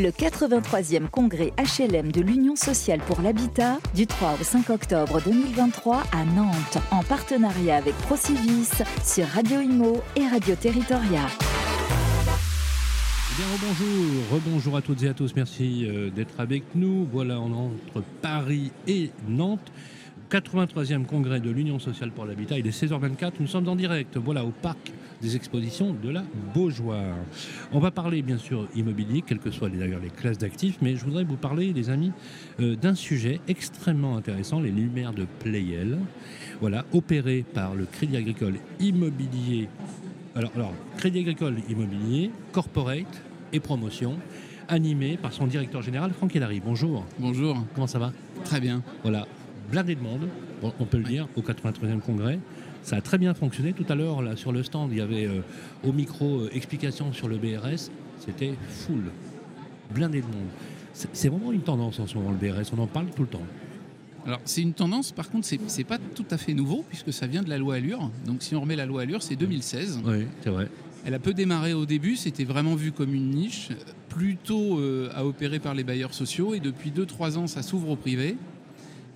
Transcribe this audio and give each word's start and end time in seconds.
le 0.00 0.10
83e 0.10 1.08
congrès 1.08 1.52
HLM 1.58 2.10
de 2.10 2.22
l'Union 2.22 2.56
sociale 2.56 3.00
pour 3.00 3.20
l'habitat 3.20 3.78
du 3.94 4.06
3 4.06 4.38
au 4.40 4.44
5 4.44 4.70
octobre 4.70 5.20
2023 5.22 6.02
à 6.12 6.24
Nantes 6.24 6.78
en 6.90 7.02
partenariat 7.02 7.76
avec 7.76 7.94
Procivis 7.98 8.70
sur 9.04 9.26
Radio 9.26 9.60
Imo 9.60 10.00
et 10.16 10.26
Radio 10.26 10.54
Territoria. 10.54 11.26
Eh 13.38 14.34
rebonjour, 14.34 14.76
à 14.76 14.82
toutes 14.82 15.02
et 15.02 15.08
à 15.08 15.14
tous, 15.14 15.34
merci 15.36 15.86
euh, 15.86 16.10
d'être 16.10 16.40
avec 16.40 16.62
nous. 16.74 17.06
Voilà, 17.12 17.40
on 17.40 17.52
entre 17.52 18.02
Paris 18.22 18.72
et 18.86 19.10
Nantes. 19.28 19.72
83e 20.30 21.06
congrès 21.06 21.40
de 21.40 21.50
l'Union 21.50 21.80
sociale 21.80 22.12
pour 22.12 22.24
l'habitat, 22.24 22.56
il 22.56 22.64
est 22.64 22.84
16h24, 22.84 23.32
nous 23.40 23.48
sommes 23.48 23.68
en 23.68 23.74
direct, 23.74 24.16
voilà, 24.16 24.44
au 24.44 24.52
parc 24.52 24.92
des 25.20 25.34
expositions 25.34 25.92
de 25.92 26.08
la 26.08 26.22
Beaujoire. 26.54 27.16
On 27.72 27.80
va 27.80 27.90
parler 27.90 28.22
bien 28.22 28.38
sûr 28.38 28.68
immobilier, 28.76 29.22
quelles 29.26 29.40
que 29.40 29.50
soient 29.50 29.68
d'ailleurs 29.68 30.00
les 30.00 30.08
classes 30.08 30.38
d'actifs, 30.38 30.78
mais 30.82 30.94
je 30.94 31.04
voudrais 31.04 31.24
vous 31.24 31.36
parler, 31.36 31.72
les 31.72 31.90
amis, 31.90 32.12
euh, 32.60 32.76
d'un 32.76 32.94
sujet 32.94 33.40
extrêmement 33.48 34.16
intéressant, 34.16 34.60
les 34.60 34.70
lumières 34.70 35.12
de 35.12 35.26
Playel, 35.40 35.98
voilà, 36.60 36.84
opérées 36.92 37.44
par 37.52 37.74
le 37.74 37.84
Crédit 37.86 38.16
Agricole 38.16 38.54
Immobilier. 38.78 39.68
Alors, 40.36 40.52
alors 40.54 40.72
Crédit 40.96 41.18
Agricole 41.20 41.56
Immobilier, 41.68 42.30
Corporate 42.52 43.20
et 43.52 43.58
Promotion, 43.58 44.16
animé 44.68 45.16
par 45.16 45.32
son 45.32 45.48
directeur 45.48 45.82
général, 45.82 46.12
Franck 46.12 46.36
Hélary. 46.36 46.62
Bonjour. 46.64 47.04
Bonjour. 47.18 47.64
Comment 47.74 47.88
ça 47.88 47.98
va? 47.98 48.12
Très 48.44 48.60
bien. 48.60 48.82
Voilà, 49.02 49.26
blindé 49.70 49.94
de 49.94 50.00
monde, 50.00 50.28
on 50.62 50.84
peut 50.84 50.98
le 50.98 51.04
dire, 51.04 51.28
au 51.36 51.42
83e 51.42 52.00
congrès. 52.00 52.38
Ça 52.82 52.96
a 52.96 53.00
très 53.00 53.18
bien 53.18 53.34
fonctionné. 53.34 53.72
Tout 53.72 53.86
à 53.88 53.94
l'heure, 53.94 54.22
là, 54.22 54.36
sur 54.36 54.52
le 54.52 54.62
stand, 54.62 54.90
il 54.90 54.98
y 54.98 55.00
avait 55.00 55.26
euh, 55.26 55.40
au 55.84 55.92
micro 55.92 56.40
euh, 56.40 56.50
explication 56.52 57.12
sur 57.12 57.28
le 57.28 57.36
BRS. 57.36 57.90
C'était 58.18 58.54
full, 58.68 59.04
blindé 59.94 60.20
de 60.20 60.26
monde. 60.26 60.48
C'est 60.92 61.28
vraiment 61.28 61.52
une 61.52 61.62
tendance 61.62 61.98
en 62.00 62.06
ce 62.06 62.16
moment, 62.16 62.30
le 62.30 62.36
BRS. 62.36 62.72
On 62.76 62.80
en 62.80 62.86
parle 62.86 63.06
tout 63.14 63.22
le 63.22 63.28
temps. 63.28 63.42
Alors, 64.26 64.40
c'est 64.44 64.60
une 64.60 64.74
tendance, 64.74 65.12
par 65.12 65.30
contre, 65.30 65.46
c'est 65.46 65.84
pas 65.84 65.98
tout 66.14 66.26
à 66.30 66.36
fait 66.36 66.52
nouveau, 66.52 66.84
puisque 66.88 67.12
ça 67.12 67.26
vient 67.26 67.42
de 67.42 67.48
la 67.48 67.56
loi 67.56 67.76
Allure. 67.76 68.10
Donc, 68.26 68.42
si 68.42 68.54
on 68.54 68.60
remet 68.60 68.76
la 68.76 68.84
loi 68.84 69.02
Allure, 69.02 69.22
c'est 69.22 69.36
2016. 69.36 70.00
Oui, 70.04 70.26
c'est 70.42 70.50
vrai. 70.50 70.68
Elle 71.06 71.14
a 71.14 71.18
peu 71.18 71.32
démarré 71.32 71.72
au 71.72 71.86
début, 71.86 72.16
c'était 72.16 72.44
vraiment 72.44 72.74
vu 72.74 72.92
comme 72.92 73.14
une 73.14 73.30
niche, 73.30 73.70
plutôt 74.10 74.78
euh, 74.78 75.08
à 75.14 75.24
opérer 75.24 75.58
par 75.58 75.72
les 75.72 75.84
bailleurs 75.84 76.12
sociaux. 76.12 76.52
Et 76.52 76.60
depuis 76.60 76.90
2-3 76.90 77.38
ans, 77.38 77.46
ça 77.46 77.62
s'ouvre 77.62 77.88
au 77.88 77.96
privé. 77.96 78.36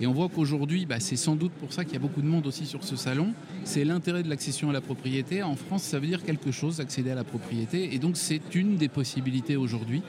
Et 0.00 0.06
on 0.06 0.12
voit 0.12 0.28
qu'aujourd'hui, 0.28 0.87
bah, 0.87 0.98
c'est 0.98 1.17
sans 1.17 1.37
doute 1.37 1.53
pour 1.53 1.73
ça 1.73 1.84
qu'il 1.84 1.95
y 1.95 1.97
a 1.97 2.00
beaucoup 2.00 2.20
de 2.20 2.27
monde 2.27 2.47
aussi 2.47 2.67
sur 2.67 2.83
ce 2.83 2.97
salon. 2.97 3.33
C'est 3.64 3.84
l'intérêt 3.84 4.23
de 4.23 4.28
l'accession 4.28 4.70
à 4.70 4.73
la 4.73 4.81
propriété. 4.81 5.42
En 5.42 5.55
France, 5.55 5.83
ça 5.83 5.98
veut 5.98 6.06
dire 6.06 6.25
quelque 6.25 6.51
chose, 6.51 6.81
accéder 6.81 7.11
à 7.11 7.14
la 7.14 7.25
propriété. 7.25 7.95
Et 7.95 7.98
donc, 7.98 8.17
c'est 8.17 8.55
une 8.55 8.77
des 8.77 8.89
possibilités 8.89 9.56
aujourd'hui 9.56 10.03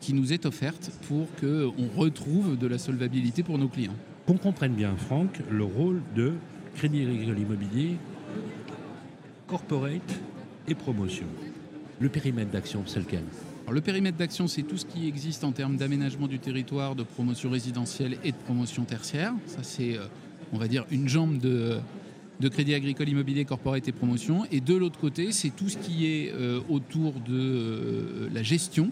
qui 0.00 0.12
nous 0.12 0.32
est 0.32 0.46
offerte 0.46 0.90
pour 1.08 1.26
qu'on 1.40 1.88
retrouve 1.96 2.58
de 2.58 2.66
la 2.66 2.78
solvabilité 2.78 3.42
pour 3.42 3.58
nos 3.58 3.68
clients. 3.68 3.96
Qu'on 4.26 4.36
comprenne 4.36 4.74
bien, 4.74 4.94
Franck, 4.96 5.40
le 5.50 5.64
rôle 5.64 6.02
de 6.14 6.34
Crédit 6.74 7.02
Agricole 7.02 7.38
Immobilier, 7.38 7.96
Corporate 9.46 10.20
et 10.68 10.74
Promotion. 10.74 11.26
Le 11.98 12.08
périmètre 12.08 12.50
d'action, 12.50 12.82
c'est 12.86 13.00
lequel? 13.00 13.24
Le 13.72 13.80
périmètre 13.80 14.16
d'action, 14.16 14.48
c'est 14.48 14.62
tout 14.62 14.76
ce 14.76 14.86
qui 14.86 15.06
existe 15.06 15.44
en 15.44 15.52
termes 15.52 15.76
d'aménagement 15.76 16.26
du 16.26 16.38
territoire, 16.38 16.94
de 16.94 17.02
promotion 17.02 17.50
résidentielle 17.50 18.18
et 18.24 18.32
de 18.32 18.36
promotion 18.36 18.84
tertiaire. 18.84 19.32
Ça, 19.46 19.62
c'est, 19.62 19.96
euh, 19.96 20.04
on 20.52 20.58
va 20.58 20.68
dire, 20.68 20.86
une 20.90 21.08
jambe 21.08 21.38
de, 21.38 21.78
Crédit 22.50 22.74
Agricole 22.74 23.08
Immobilier 23.08 23.44
Corporate 23.44 23.86
et 23.86 23.92
Promotion. 23.92 24.44
Et 24.50 24.60
de 24.60 24.74
l'autre 24.74 24.98
côté, 24.98 25.30
c'est 25.30 25.50
tout 25.50 25.68
ce 25.68 25.76
qui 25.76 26.06
est 26.06 26.32
euh, 26.32 26.60
autour 26.68 27.12
de 27.20 27.32
euh, 27.32 28.28
la 28.32 28.42
gestion, 28.42 28.90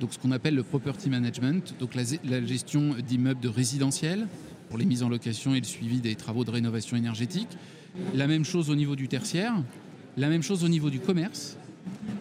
donc 0.00 0.12
ce 0.12 0.18
qu'on 0.18 0.32
appelle 0.32 0.54
le 0.54 0.64
property 0.64 1.08
management, 1.08 1.74
donc 1.78 1.94
la, 1.94 2.02
la 2.24 2.44
gestion 2.44 2.96
d'immeubles 3.06 3.40
de 3.40 3.48
résidentiel 3.48 4.26
pour 4.68 4.78
les 4.78 4.84
mises 4.84 5.02
en 5.02 5.08
location 5.08 5.54
et 5.54 5.60
le 5.60 5.66
suivi 5.66 6.00
des 6.00 6.14
travaux 6.14 6.44
de 6.44 6.50
rénovation 6.50 6.96
énergétique. 6.96 7.48
La 8.14 8.26
même 8.26 8.44
chose 8.44 8.70
au 8.70 8.74
niveau 8.74 8.96
du 8.96 9.08
tertiaire, 9.08 9.54
la 10.16 10.28
même 10.28 10.42
chose 10.42 10.64
au 10.64 10.68
niveau 10.68 10.90
du 10.90 11.00
commerce, 11.00 11.56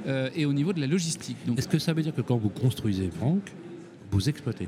euh, 0.08 0.30
et 0.36 0.46
au 0.46 0.53
niveau 0.53 0.74
de 0.74 0.80
la 0.80 0.88
logistique. 0.88 1.38
Est-ce 1.58 1.68
que 1.68 1.80
ça 1.80 1.94
veut 1.94 2.03
dire 2.03 2.16
que 2.16 2.22
quand 2.22 2.38
vous 2.38 2.50
construisez, 2.50 3.09
Franck, 3.09 3.52
vous 4.12 4.30
exploitez 4.30 4.68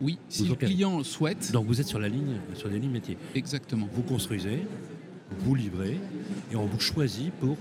Oui, 0.00 0.18
si 0.28 0.46
le 0.46 0.54
client 0.54 1.02
souhaite. 1.04 1.52
Donc 1.52 1.66
vous 1.66 1.80
êtes 1.80 1.86
sur 1.86 1.98
la 1.98 2.08
ligne, 2.08 2.36
sur 2.54 2.68
les 2.68 2.78
lignes 2.78 2.92
métiers. 2.92 3.18
Exactement. 3.34 3.88
Vous 3.92 4.02
construisez, 4.02 4.60
vous 5.40 5.54
livrez, 5.54 5.98
et 6.52 6.56
on 6.56 6.66
vous 6.66 6.80
choisit 6.80 7.32
pour 7.34 7.56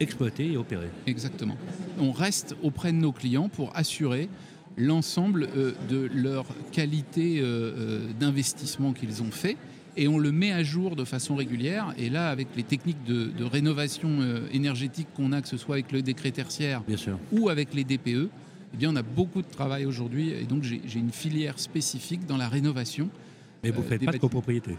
exploiter 0.00 0.52
et 0.52 0.56
opérer. 0.56 0.88
Exactement. 1.06 1.56
On 1.98 2.12
reste 2.12 2.56
auprès 2.62 2.92
de 2.92 2.98
nos 2.98 3.12
clients 3.12 3.48
pour 3.48 3.76
assurer 3.76 4.28
l'ensemble 4.76 5.48
euh, 5.56 5.72
de 5.88 6.08
leur 6.12 6.46
qualité 6.72 7.40
euh, 7.40 8.08
d'investissement 8.18 8.92
qu'ils 8.92 9.22
ont 9.22 9.30
fait 9.30 9.56
et 9.96 10.08
on 10.08 10.18
le 10.18 10.32
met 10.32 10.52
à 10.52 10.62
jour 10.62 10.96
de 10.96 11.04
façon 11.04 11.36
régulière. 11.36 11.94
Et 11.98 12.10
là, 12.10 12.30
avec 12.30 12.48
les 12.56 12.62
techniques 12.62 13.02
de, 13.04 13.44
rénovation 13.44 14.08
euh, 14.20 14.46
énergétique 14.52 15.08
qu'on 15.14 15.32
a, 15.32 15.42
que 15.42 15.48
ce 15.48 15.56
soit 15.56 15.76
avec 15.76 15.92
le 15.92 16.02
décret 16.02 16.30
tertiaire 16.30 16.82
ou 17.32 17.48
avec 17.48 17.74
les 17.74 17.84
DPE, 17.84 18.28
eh 18.74 18.76
bien, 18.76 18.90
on 18.92 18.96
a 18.96 19.02
beaucoup 19.02 19.42
de 19.42 19.46
travail 19.46 19.86
aujourd'hui. 19.86 20.30
Et 20.30 20.44
donc, 20.44 20.62
j'ai 20.64 20.98
une 20.98 21.12
filière 21.12 21.58
spécifique 21.58 22.26
dans 22.26 22.36
la 22.36 22.48
rénovation. 22.48 23.08
Mais 23.62 23.70
vous 23.70 23.82
ne 23.82 23.86
faites 23.86 24.04
pas 24.04 24.12
de 24.12 24.18
copropriété 24.18 24.76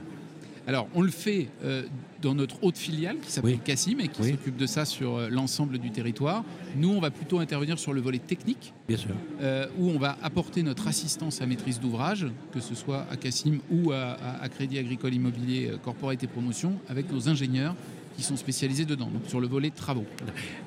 alors, 0.67 0.87
on 0.95 1.01
le 1.01 1.11
fait 1.11 1.47
euh, 1.63 1.83
dans 2.21 2.33
notre 2.33 2.63
haute 2.63 2.77
filiale 2.77 3.17
qui 3.21 3.31
s'appelle 3.31 3.59
Cassim 3.59 3.99
et 3.99 4.07
qui 4.07 4.23
s'occupe 4.23 4.57
de 4.57 4.65
ça 4.65 4.85
sur 4.85 5.15
euh, 5.15 5.29
l'ensemble 5.29 5.77
du 5.77 5.91
territoire. 5.91 6.43
Nous, 6.75 6.89
on 6.89 6.99
va 6.99 7.11
plutôt 7.11 7.39
intervenir 7.39 7.77
sur 7.77 7.93
le 7.93 8.01
volet 8.01 8.17
technique, 8.17 8.73
Bien 8.87 8.97
sûr. 8.97 9.11
Euh, 9.41 9.67
où 9.77 9.89
on 9.89 9.99
va 9.99 10.17
apporter 10.23 10.63
notre 10.63 10.87
assistance 10.87 11.41
à 11.41 11.45
maîtrise 11.45 11.79
d'ouvrage, 11.79 12.27
que 12.51 12.59
ce 12.59 12.73
soit 12.73 13.05
à 13.11 13.17
Cassim 13.17 13.59
ou 13.69 13.91
à, 13.91 14.17
Crédit 14.49 14.79
Agricole 14.79 15.13
Immobilier 15.13 15.73
Corporate 15.83 16.23
et 16.23 16.27
Promotion, 16.27 16.73
avec 16.89 17.11
nos 17.11 17.29
ingénieurs 17.29 17.75
qui 18.15 18.23
sont 18.23 18.37
spécialisés 18.37 18.85
dedans, 18.85 19.07
donc 19.07 19.23
sur 19.27 19.41
le 19.41 19.47
volet 19.47 19.69
travaux. 19.69 20.05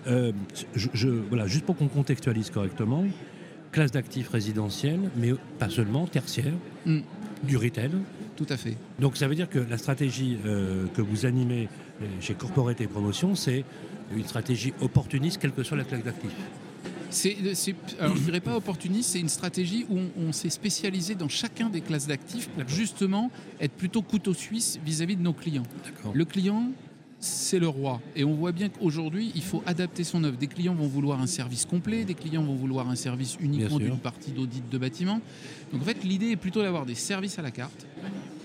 je, 0.06 1.08
voilà, 1.08 1.46
juste 1.46 1.64
pour 1.64 1.76
qu'on 1.76 1.88
contextualise 1.88 2.50
correctement, 2.50 3.04
classe 3.72 3.90
d'actifs 3.90 4.28
résidentiels, 4.28 5.10
mais 5.16 5.32
pas 5.58 5.70
seulement, 5.70 6.06
tertiaire, 6.06 6.52
mm. 6.86 7.00
Du 7.42 7.56
retail, 7.56 7.90
tout 8.36 8.46
à 8.48 8.56
fait. 8.56 8.76
Donc 8.98 9.16
ça 9.16 9.28
veut 9.28 9.34
dire 9.34 9.48
que 9.48 9.58
la 9.58 9.78
stratégie 9.78 10.38
euh, 10.44 10.86
que 10.94 11.02
vous 11.02 11.26
animez 11.26 11.68
euh, 12.02 12.06
chez 12.20 12.34
Corporate 12.34 12.80
et 12.80 12.86
Promotion, 12.86 13.34
c'est 13.34 13.64
une 14.14 14.24
stratégie 14.24 14.72
opportuniste, 14.80 15.38
quelle 15.40 15.52
que 15.52 15.62
soit 15.62 15.76
la 15.76 15.84
classe 15.84 16.04
d'actifs 16.04 16.34
c'est, 17.10 17.36
alors 17.98 18.14
je 18.16 18.20
ne 18.20 18.24
dirais 18.26 18.40
pas 18.40 18.56
opportuniste, 18.56 19.10
c'est 19.10 19.20
une 19.20 19.28
stratégie 19.28 19.86
où 19.88 19.98
on, 20.18 20.32
s'est 20.32 20.50
spécialisé 20.50 21.14
dans 21.14 21.28
chacun 21.28 21.68
des 21.70 21.80
classes 21.80 22.06
d'actifs 22.06 22.48
pour 22.48 22.68
justement 22.68 23.30
être 23.60 23.72
plutôt 23.72 24.02
couteau 24.02 24.34
suisse 24.34 24.78
vis-à-vis 24.84 25.16
de 25.16 25.22
nos 25.22 25.32
clients. 25.32 25.64
Le 26.12 26.24
client, 26.24 26.70
c'est 27.20 27.58
le 27.58 27.68
roi. 27.68 28.00
Et 28.14 28.24
on 28.24 28.34
voit 28.34 28.52
bien 28.52 28.68
qu'aujourd'hui, 28.68 29.32
il 29.34 29.42
faut 29.42 29.62
adapter 29.66 30.04
son 30.04 30.22
œuvre. 30.24 30.36
Des 30.36 30.46
clients 30.46 30.74
vont 30.74 30.86
vouloir 30.86 31.20
un 31.20 31.26
service 31.26 31.64
complet, 31.66 32.04
des 32.04 32.14
clients 32.14 32.42
vont 32.42 32.54
vouloir 32.54 32.88
un 32.88 32.94
service 32.94 33.36
uniquement 33.40 33.78
d'une 33.78 33.98
partie 33.98 34.30
d'audit 34.30 34.68
de 34.68 34.78
bâtiment. 34.78 35.20
Donc 35.72 35.82
en 35.82 35.84
fait, 35.84 36.04
l'idée 36.04 36.30
est 36.30 36.36
plutôt 36.36 36.62
d'avoir 36.62 36.86
des 36.86 36.94
services 36.94 37.38
à 37.38 37.42
la 37.42 37.50
carte 37.50 37.86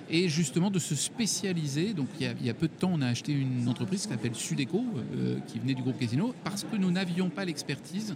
et 0.09 0.27
justement 0.27 0.71
de 0.71 0.79
se 0.79 0.95
spécialiser. 0.95 1.93
Donc 1.93 2.07
il 2.19 2.45
y, 2.45 2.49
a, 2.49 2.53
peu 2.53 2.67
de 2.67 2.73
temps, 2.73 2.91
on 2.93 3.01
a 3.01 3.07
acheté 3.07 3.31
une 3.31 3.67
entreprise 3.67 4.03
qui 4.03 4.09
s'appelle 4.09 4.35
Sudeco, 4.35 4.83
euh, 5.15 5.37
qui 5.47 5.59
venait 5.59 5.75
du 5.75 5.83
groupe 5.83 5.99
Casino, 5.99 6.33
parce 6.43 6.63
que 6.63 6.75
nous 6.75 6.91
n'avions 6.91 7.29
pas 7.29 7.45
l'expertise 7.45 8.15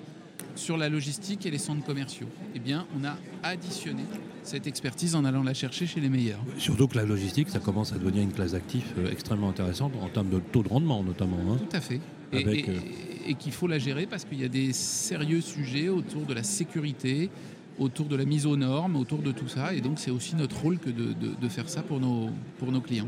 sur 0.56 0.78
la 0.78 0.90
logistique 0.90 1.46
et 1.46 1.52
les 1.52 1.60
centres 1.60 1.86
commerciaux. 1.86 2.28
Eh 2.56 2.60
bien, 2.60 2.88
on 3.00 3.06
a 3.06 3.16
additionné 3.44 4.04
cette 4.48 4.66
expertise 4.66 5.16
en 5.16 5.26
allant 5.26 5.44
la 5.44 5.54
chercher 5.54 5.86
chez 5.86 6.00
les 6.00 6.10
meilleurs. 6.10 6.40
Surtout 6.58 6.88
que 6.88 6.98
la 6.98 7.06
logistique, 7.06 7.50
ça 7.50 7.60
commence 7.60 7.92
à 7.92 7.98
devenir 7.98 8.24
une 8.24 8.32
classe 8.32 8.54
d'actifs 8.54 8.94
euh, 8.98 9.12
extrêmement 9.12 9.50
intéressante 9.50 9.94
en 10.02 10.08
termes 10.08 10.30
de 10.30 10.40
taux 10.40 10.64
de 10.64 10.70
rendement 10.70 11.04
notamment. 11.04 11.38
Hein. 11.50 11.58
Tout 11.70 11.76
à 11.76 11.82
fait. 11.82 12.00
et, 12.34 12.46
euh, 12.46 12.80
et 13.28 13.34
qu'il 13.36 13.52
faut 13.52 13.68
la 13.68 13.78
gérer 13.78 14.06
parce 14.06 14.26
qu'il 14.26 14.40
y 14.40 14.46
a 14.46 14.50
des 14.50 14.74
sérieux 14.74 15.42
sujets 15.42 15.90
autour 15.90 16.26
de 16.26 16.34
la 16.34 16.44
sécurité, 16.44 17.30
autour 17.78 18.06
de 18.08 18.16
la 18.16 18.26
mise 18.26 18.46
aux 18.46 18.56
normes, 18.56 18.96
autour 18.96 19.20
de 19.20 19.32
tout 19.32 19.48
ça. 19.48 19.74
Et 19.74 19.82
donc 19.82 20.00
c'est 20.00 20.12
aussi 20.12 20.36
notre 20.36 20.60
rôle 20.62 20.80
que 20.80 20.90
de, 20.90 21.50
faire 21.50 21.70
ça 21.70 21.82
pour 21.82 22.00
nos, 22.00 22.30
pour 22.58 22.72
nos 22.72 22.82
clients. 22.82 23.08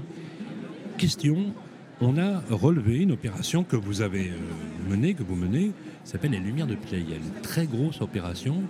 Question, 0.98 1.54
on 2.02 2.18
a 2.18 2.42
relevé 2.50 2.98
une 3.00 3.12
opération 3.14 3.64
que 3.64 3.76
vous 3.76 4.02
avez 4.02 4.30
euh, 4.30 4.90
menée, 4.90 5.14
que 5.14 5.24
vous 5.24 5.36
menez, 5.36 5.72
s'appelle 6.04 6.32
les 6.32 6.40
Lumières 6.40 6.68
de 6.68 6.76
Pleyel. 6.76 7.22
Très 7.42 7.66
grosse 7.66 8.02
opération. 8.02 8.62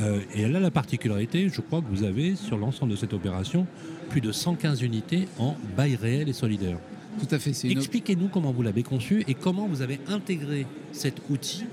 Euh, 0.00 0.20
et 0.34 0.42
elle 0.42 0.56
a 0.56 0.60
la 0.60 0.70
particularité, 0.70 1.48
je 1.48 1.60
crois 1.60 1.80
que 1.80 1.86
vous 1.88 2.02
avez 2.02 2.34
sur 2.34 2.58
l'ensemble 2.58 2.92
de 2.92 2.96
cette 2.96 3.12
opération 3.12 3.66
plus 4.10 4.20
de 4.20 4.32
115 4.32 4.82
unités 4.82 5.28
en 5.38 5.56
bail 5.76 5.96
réel 5.96 6.28
et 6.28 6.32
solidaire. 6.32 6.78
Tout 7.20 7.32
à 7.32 7.38
fait. 7.38 7.52
Expliquez-nous 7.70 8.28
comment 8.28 8.52
vous 8.52 8.62
l'avez 8.62 8.82
conçu 8.82 9.22
et 9.28 9.34
comment 9.34 9.68
vous 9.68 9.82
avez 9.82 10.00
intégré 10.08 10.66
cet 10.92 11.22
outil 11.30 11.64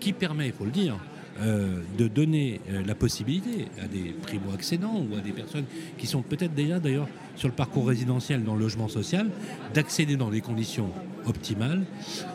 qui 0.00 0.12
permet, 0.12 0.48
il 0.48 0.52
faut 0.52 0.64
le 0.64 0.70
dire, 0.70 0.98
euh, 1.40 1.80
de 1.96 2.08
donner 2.08 2.60
euh, 2.68 2.82
la 2.84 2.96
possibilité 2.96 3.66
à 3.80 3.86
des 3.86 4.12
primo-accédants 4.22 5.04
ou 5.08 5.16
à 5.16 5.20
des 5.20 5.30
personnes 5.30 5.66
qui 5.96 6.08
sont 6.08 6.22
peut-être 6.22 6.52
déjà 6.52 6.80
d'ailleurs 6.80 7.08
sur 7.36 7.46
le 7.46 7.54
parcours 7.54 7.86
résidentiel 7.86 8.42
dans 8.42 8.54
le 8.54 8.60
logement 8.60 8.88
social, 8.88 9.28
d'accéder 9.72 10.16
dans 10.16 10.30
des 10.30 10.40
conditions 10.40 10.90
optimales 11.26 11.84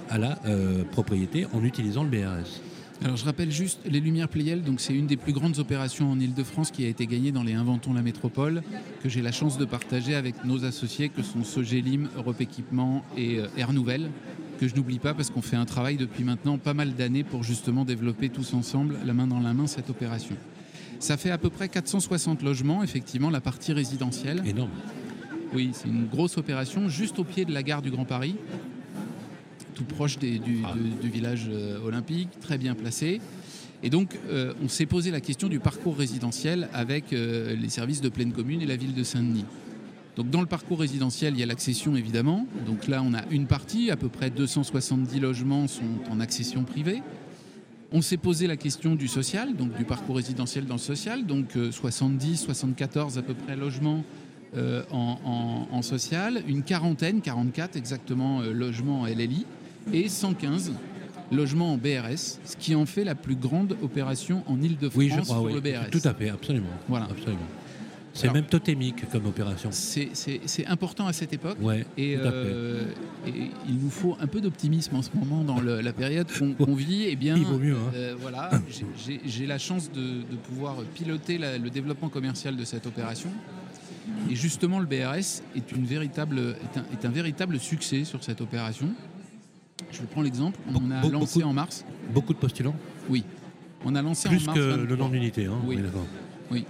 à 0.10 0.18
la 0.18 0.40
euh, 0.46 0.84
propriété 0.86 1.46
en 1.54 1.64
utilisant 1.66 2.04
le 2.04 2.10
BRS. 2.10 2.62
Alors 3.04 3.18
je 3.18 3.26
rappelle 3.26 3.52
juste 3.52 3.82
les 3.86 4.00
Lumières 4.00 4.30
Pléiel, 4.30 4.62
donc 4.62 4.80
c'est 4.80 4.94
une 4.94 5.08
des 5.08 5.18
plus 5.18 5.34
grandes 5.34 5.60
opérations 5.60 6.10
en 6.10 6.18
Ile-de-France 6.20 6.72
qui 6.72 6.86
a 6.86 6.88
été 6.88 7.06
gagnée 7.06 7.34
dans 7.34 7.44
les 7.44 7.52
Inventons 7.54 7.94
la 7.94 8.02
Métropole, 8.02 8.64
que 9.02 9.10
j'ai 9.10 9.22
la 9.22 9.34
chance 9.34 9.58
de 9.58 9.66
partager 9.66 10.16
avec 10.16 10.46
nos 10.46 10.64
associés 10.64 11.10
que 11.10 11.22
sont 11.22 11.44
Sogelim, 11.44 12.08
Europe 12.16 12.40
Équipement 12.40 13.04
et 13.18 13.40
euh, 13.40 13.48
Air 13.58 13.74
Nouvelle, 13.74 14.10
que 14.58 14.70
je 14.70 14.76
n'oublie 14.76 15.00
pas 15.00 15.14
parce 15.14 15.32
qu'on 15.32 15.42
fait 15.42 15.58
un 15.58 15.66
travail 15.66 15.98
depuis 15.98 16.24
maintenant 16.24 16.58
pas 16.58 16.74
mal 16.74 16.94
d'années 16.94 17.26
pour 17.26 17.44
justement 17.44 17.84
développer 17.84 18.30
tous 18.30 18.54
ensemble, 18.54 18.96
la 19.06 19.14
main 19.14 19.28
dans 19.28 19.42
la 19.42 19.54
main, 19.54 19.68
cette 19.68 19.90
opération. 19.90 20.38
Ça 21.00 21.18
fait 21.18 21.32
à 21.32 21.38
peu 21.38 21.50
près 21.50 21.68
460 21.68 22.42
logements, 22.42 22.84
effectivement, 22.84 23.30
la 23.30 23.42
partie 23.42 23.74
résidentielle. 23.74 24.42
Énorme. 24.46 24.72
Oui, 25.54 25.72
c'est 25.74 25.90
une 25.90 26.08
grosse 26.08 26.38
opération 26.38 26.88
juste 26.88 27.20
au 27.20 27.26
pied 27.26 27.44
de 27.44 27.52
la 27.52 27.64
gare 27.64 27.82
du 27.82 27.92
Grand 27.92 28.06
Paris, 28.06 28.38
tout 29.74 29.84
proche 29.84 30.18
des- 30.20 30.40
du, 30.40 30.60
Ah. 30.66 30.74
de- 30.76 31.02
du 31.02 31.10
village 31.10 31.48
euh, 31.50 31.80
olympique, 31.86 32.30
très 32.42 32.58
bien 32.58 32.76
placé. 32.76 33.20
Et 33.86 33.90
donc, 33.90 34.18
euh, 34.30 34.54
on 34.64 34.70
s'est 34.70 34.86
posé 34.86 35.12
la 35.12 35.20
question 35.20 35.50
du 35.50 35.60
parcours 35.60 35.98
résidentiel 35.98 36.70
avec 36.74 37.12
euh, 37.12 37.56
les 37.56 37.70
services 37.70 38.00
de 38.02 38.10
pleine 38.10 38.32
commune 38.32 38.62
et 38.62 38.66
la 38.66 38.78
ville 38.78 38.94
de 38.94 39.04
Saint-Denis. 39.04 39.46
Donc, 40.16 40.30
dans 40.30 40.42
le 40.42 40.48
parcours 40.48 40.80
résidentiel, 40.80 41.34
il 41.36 41.40
y 41.40 41.44
a 41.44 41.46
l'accession 41.48 41.96
évidemment. 41.96 42.48
Donc 42.66 42.88
là, 42.88 43.02
on 43.04 43.14
a 43.14 43.24
une 43.32 43.48
partie, 43.48 43.90
à 43.92 43.98
peu 43.98 44.10
près 44.10 44.30
270 44.30 45.20
logements 45.20 45.68
sont 45.68 45.84
en 46.10 46.20
accession 46.20 46.64
privée. 46.64 47.02
On 47.92 48.02
s'est 48.02 48.18
posé 48.18 48.48
la 48.48 48.56
question 48.58 48.96
du 48.96 49.08
social, 49.08 49.56
donc 49.56 49.76
du 49.76 49.84
parcours 49.86 50.16
résidentiel 50.16 50.66
dans 50.66 50.76
le 50.76 50.80
social, 50.80 51.26
donc 51.26 51.56
euh, 51.58 51.72
70, 51.72 52.38
74 52.38 53.18
à 53.18 53.22
peu 53.22 53.34
près 53.34 53.56
logements 53.56 54.04
en, 54.92 55.18
en- 55.26 55.68
en 55.76 55.82
social, 55.82 56.44
une 56.48 56.62
quarantaine, 56.62 57.22
44 57.22 57.76
exactement 57.76 58.42
logements 58.42 59.02
en 59.02 59.08
LLI 59.08 59.48
et 59.92 60.08
115 60.08 60.72
logements 61.32 61.74
en 61.74 61.78
BRS, 61.78 62.40
ce 62.46 62.56
qui 62.58 62.76
en 62.76 62.86
fait 62.86 63.04
la 63.04 63.16
plus 63.16 63.36
grande 63.36 63.76
opération 63.82 64.44
en 64.48 64.62
Ile-de-France 64.62 64.96
Oui, 64.98 65.10
je 65.10 65.22
crois, 65.22 65.36
sur 65.36 65.44
oui. 65.44 65.54
le 65.54 65.62
BRS. 65.62 65.90
Tout 65.92 66.08
à 66.08 66.14
fait, 66.14 66.30
absolument. 66.30 66.68
Voilà. 66.88 67.06
Absolument. 67.10 67.40
C'est 68.16 68.32
même 68.32 68.46
totémique 68.46 69.10
comme 69.12 69.26
opération. 69.26 69.70
C'est- 69.72 70.12
important 70.68 71.08
à 71.08 71.14
cette 71.14 71.34
époque. 71.34 71.58
Ouais, 71.60 71.84
Et, 71.98 72.14
tout 72.16 72.28
à 72.28 72.32
fait. 72.32 72.38
euh, 72.38 72.84
et 73.26 73.32
il 73.68 73.76
nous 73.82 73.90
faut 73.90 74.16
un 74.20 74.28
peu 74.28 74.40
d'optimisme 74.40 74.96
en 74.96 75.02
ce 75.02 75.10
moment 75.16 75.44
dans 75.44 75.60
le- 75.60 75.82
la 75.82 75.94
période 75.94 76.28
qu'on 76.58 76.76
vit. 76.76 77.06
Eh 77.10 77.16
bien, 77.16 77.36
Il 77.36 77.44
vaut 77.44 77.58
mieux, 77.58 77.74
hein. 77.76 77.92
euh, 77.96 78.16
voilà, 78.22 78.52
j'ai- 79.26 79.48
la 79.48 79.58
chance 79.58 79.92
de, 79.92 80.00
de 80.00 80.36
pouvoir 80.44 80.76
piloter 80.94 81.40
la- 81.40 81.58
le 81.58 81.72
développement 81.72 82.10
commercial 82.10 82.56
de 82.56 82.64
cette 82.66 82.86
opération. 82.86 83.30
Et 84.30 84.36
justement, 84.36 84.78
le 84.80 84.86
BRS 84.86 85.42
est, 85.56 85.72
une 85.76 85.86
véritable, 85.86 86.38
est, 86.40 86.78
un, 86.78 86.86
est 86.94 87.06
un 87.06 87.10
véritable 87.12 87.60
succès 87.60 88.04
sur 88.04 88.24
cette 88.24 88.42
opération. 88.42 88.90
Je 89.92 90.02
prends 90.04 90.22
l'exemple. 90.22 90.60
On 90.74 90.92
a 90.92 91.02
Beaucoup- 91.02 91.14
lancé 91.14 91.44
en 91.44 91.54
mars. 91.54 91.86
Beaucoup 92.14 92.34
de 92.34 92.40
postulants 92.40 92.76
Oui. 93.10 93.24
On 93.86 93.96
a 93.96 94.02
lancé 94.02 94.30
Plus 94.30 94.44
en 94.44 94.46
mars. 94.48 94.58
que 94.60 94.64
le 94.64 94.76
23. 94.76 94.98
nombre 94.98 95.12
d'unités. 95.12 95.46
Hein. 95.46 95.60
Oui. 95.66 95.78
Oui. 96.52 96.66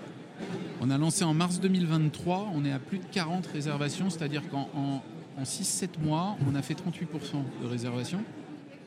On 0.82 0.90
a 0.90 0.98
lancé 0.98 1.24
en 1.24 1.34
mars 1.34 1.60
2023, 1.62 2.50
on 2.54 2.66
est 2.66 2.72
à 2.72 2.80
plus 2.80 2.98
de 2.98 3.06
40 3.12 3.46
réservations, 3.48 4.10
c'est-à-dire 4.10 4.42
qu'en 4.50 4.68
en, 4.76 5.02
en 5.40 5.44
6-7 5.46 6.00
mois, 6.04 6.36
on 6.50 6.56
a 6.56 6.62
fait 6.62 6.74
38% 6.74 7.44
de 7.62 7.68
réservations, 7.68 8.22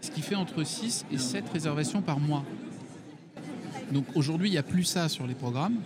ce 0.02 0.10
qui 0.10 0.20
fait 0.20 0.34
entre 0.34 0.62
6 0.64 1.06
et 1.12 1.16
7 1.18 1.44
réservations 1.52 2.02
par 2.02 2.18
mois. 2.20 2.44
Donc 3.92 4.04
aujourd'hui, 4.14 4.48
il 4.48 4.52
n'y 4.52 4.58
a 4.58 4.62
plus 4.62 4.84
ça 4.84 5.08
sur 5.08 5.26
les 5.26 5.34
programmes, 5.34 5.76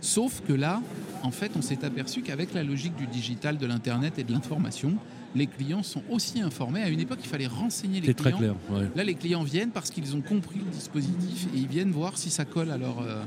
sauf 0.00 0.40
que 0.46 0.52
là, 0.54 0.80
en 1.22 1.30
fait, 1.30 1.52
on 1.56 1.62
s'est 1.62 1.84
aperçu 1.84 2.22
qu'avec 2.22 2.54
la 2.54 2.62
logique 2.62 2.96
du 2.96 3.06
digital, 3.06 3.58
de 3.58 3.66
l'Internet 3.66 4.18
et 4.18 4.24
de 4.24 4.32
l'information, 4.32 4.94
les 5.34 5.46
clients 5.46 5.82
sont 5.82 6.02
aussi 6.10 6.40
informés. 6.40 6.82
À 6.82 6.88
une 6.88 7.00
époque, 7.00 7.18
il 7.22 7.28
fallait 7.28 7.46
renseigner 7.46 8.00
les 8.00 8.06
C'est 8.08 8.14
très 8.14 8.32
clients. 8.32 8.54
clair. 8.68 8.80
ouais. 8.80 8.88
Là, 8.94 9.04
les 9.04 9.14
clients 9.14 9.42
viennent 9.42 9.70
parce 9.70 9.90
qu'ils 9.90 10.14
ont 10.16 10.20
compris 10.20 10.60
le 10.64 10.70
dispositif 10.70 11.46
et 11.54 11.58
ils 11.58 11.66
viennent 11.68 11.90
voir 11.90 12.16
si 12.16 12.30
ça 12.30 12.44
colle 12.44 12.70
à 12.70 12.78
leur, 12.78 13.00
euh, 13.02 13.22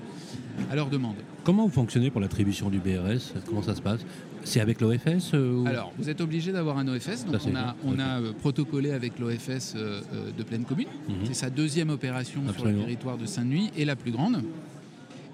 à 0.71 0.75
leur 0.75 0.89
demande. 0.89 1.15
Comment 1.44 1.65
vous 1.65 1.71
fonctionnez 1.74 2.09
pour 2.09 2.21
l'attribution 2.21 2.69
du 2.69 2.80
BRS 2.80 3.33
Comment 3.45 3.62
ça 3.62 3.75
se 3.75 3.81
passe? 3.81 4.01
C'est 4.44 4.62
avec 4.62 4.80
l'OFS 4.80 5.33
euh, 5.33 5.62
ou- 5.63 5.68
Alors, 5.68 5.92
vous 5.98 6.09
êtes 6.09 6.21
obligé 6.21 6.54
d'avoir 6.54 6.77
un 6.77 6.88
OFS. 6.88 7.25
Donc, 7.25 7.42
Ça, 7.42 7.50
on 7.51 7.56
a, 7.56 7.75
on 7.86 8.00
a 8.00 8.21
euh, 8.21 8.31
protocolé 8.33 8.92
avec 8.92 9.19
l'OFS 9.19 9.74
de 9.75 10.44
pleine 10.44 10.63
commune. 10.63 10.88
Mhm. 11.10 11.15
C'est 11.25 11.33
sa 11.33 11.50
deuxième 11.50 11.89
opération 11.89 12.42
sur 12.56 12.65
le 12.65 12.74
territoire 12.75 13.18
de 13.18 13.25
Saint-Denis 13.25 13.71
et 13.75 13.83
la 13.83 13.95
plus 13.98 14.12
grande. 14.12 14.44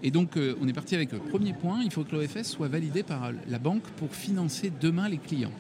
Et 0.06 0.12
donc, 0.12 0.36
euh, 0.36 0.56
on 0.62 0.68
est 0.68 0.74
parti 0.74 0.96
avec 0.96 1.12
le 1.12 1.20
premier 1.20 1.54
point. 1.54 1.82
Il 1.84 1.92
faut 1.92 2.04
que 2.04 2.16
l'OFS 2.16 2.44
soit 2.44 2.68
validé 2.68 3.04
par 3.04 3.32
la 3.48 3.60
banque 3.60 3.84
pour 3.98 4.14
financer 4.16 4.72
demain 4.82 5.08
les 5.08 5.18
clients. 5.20 5.52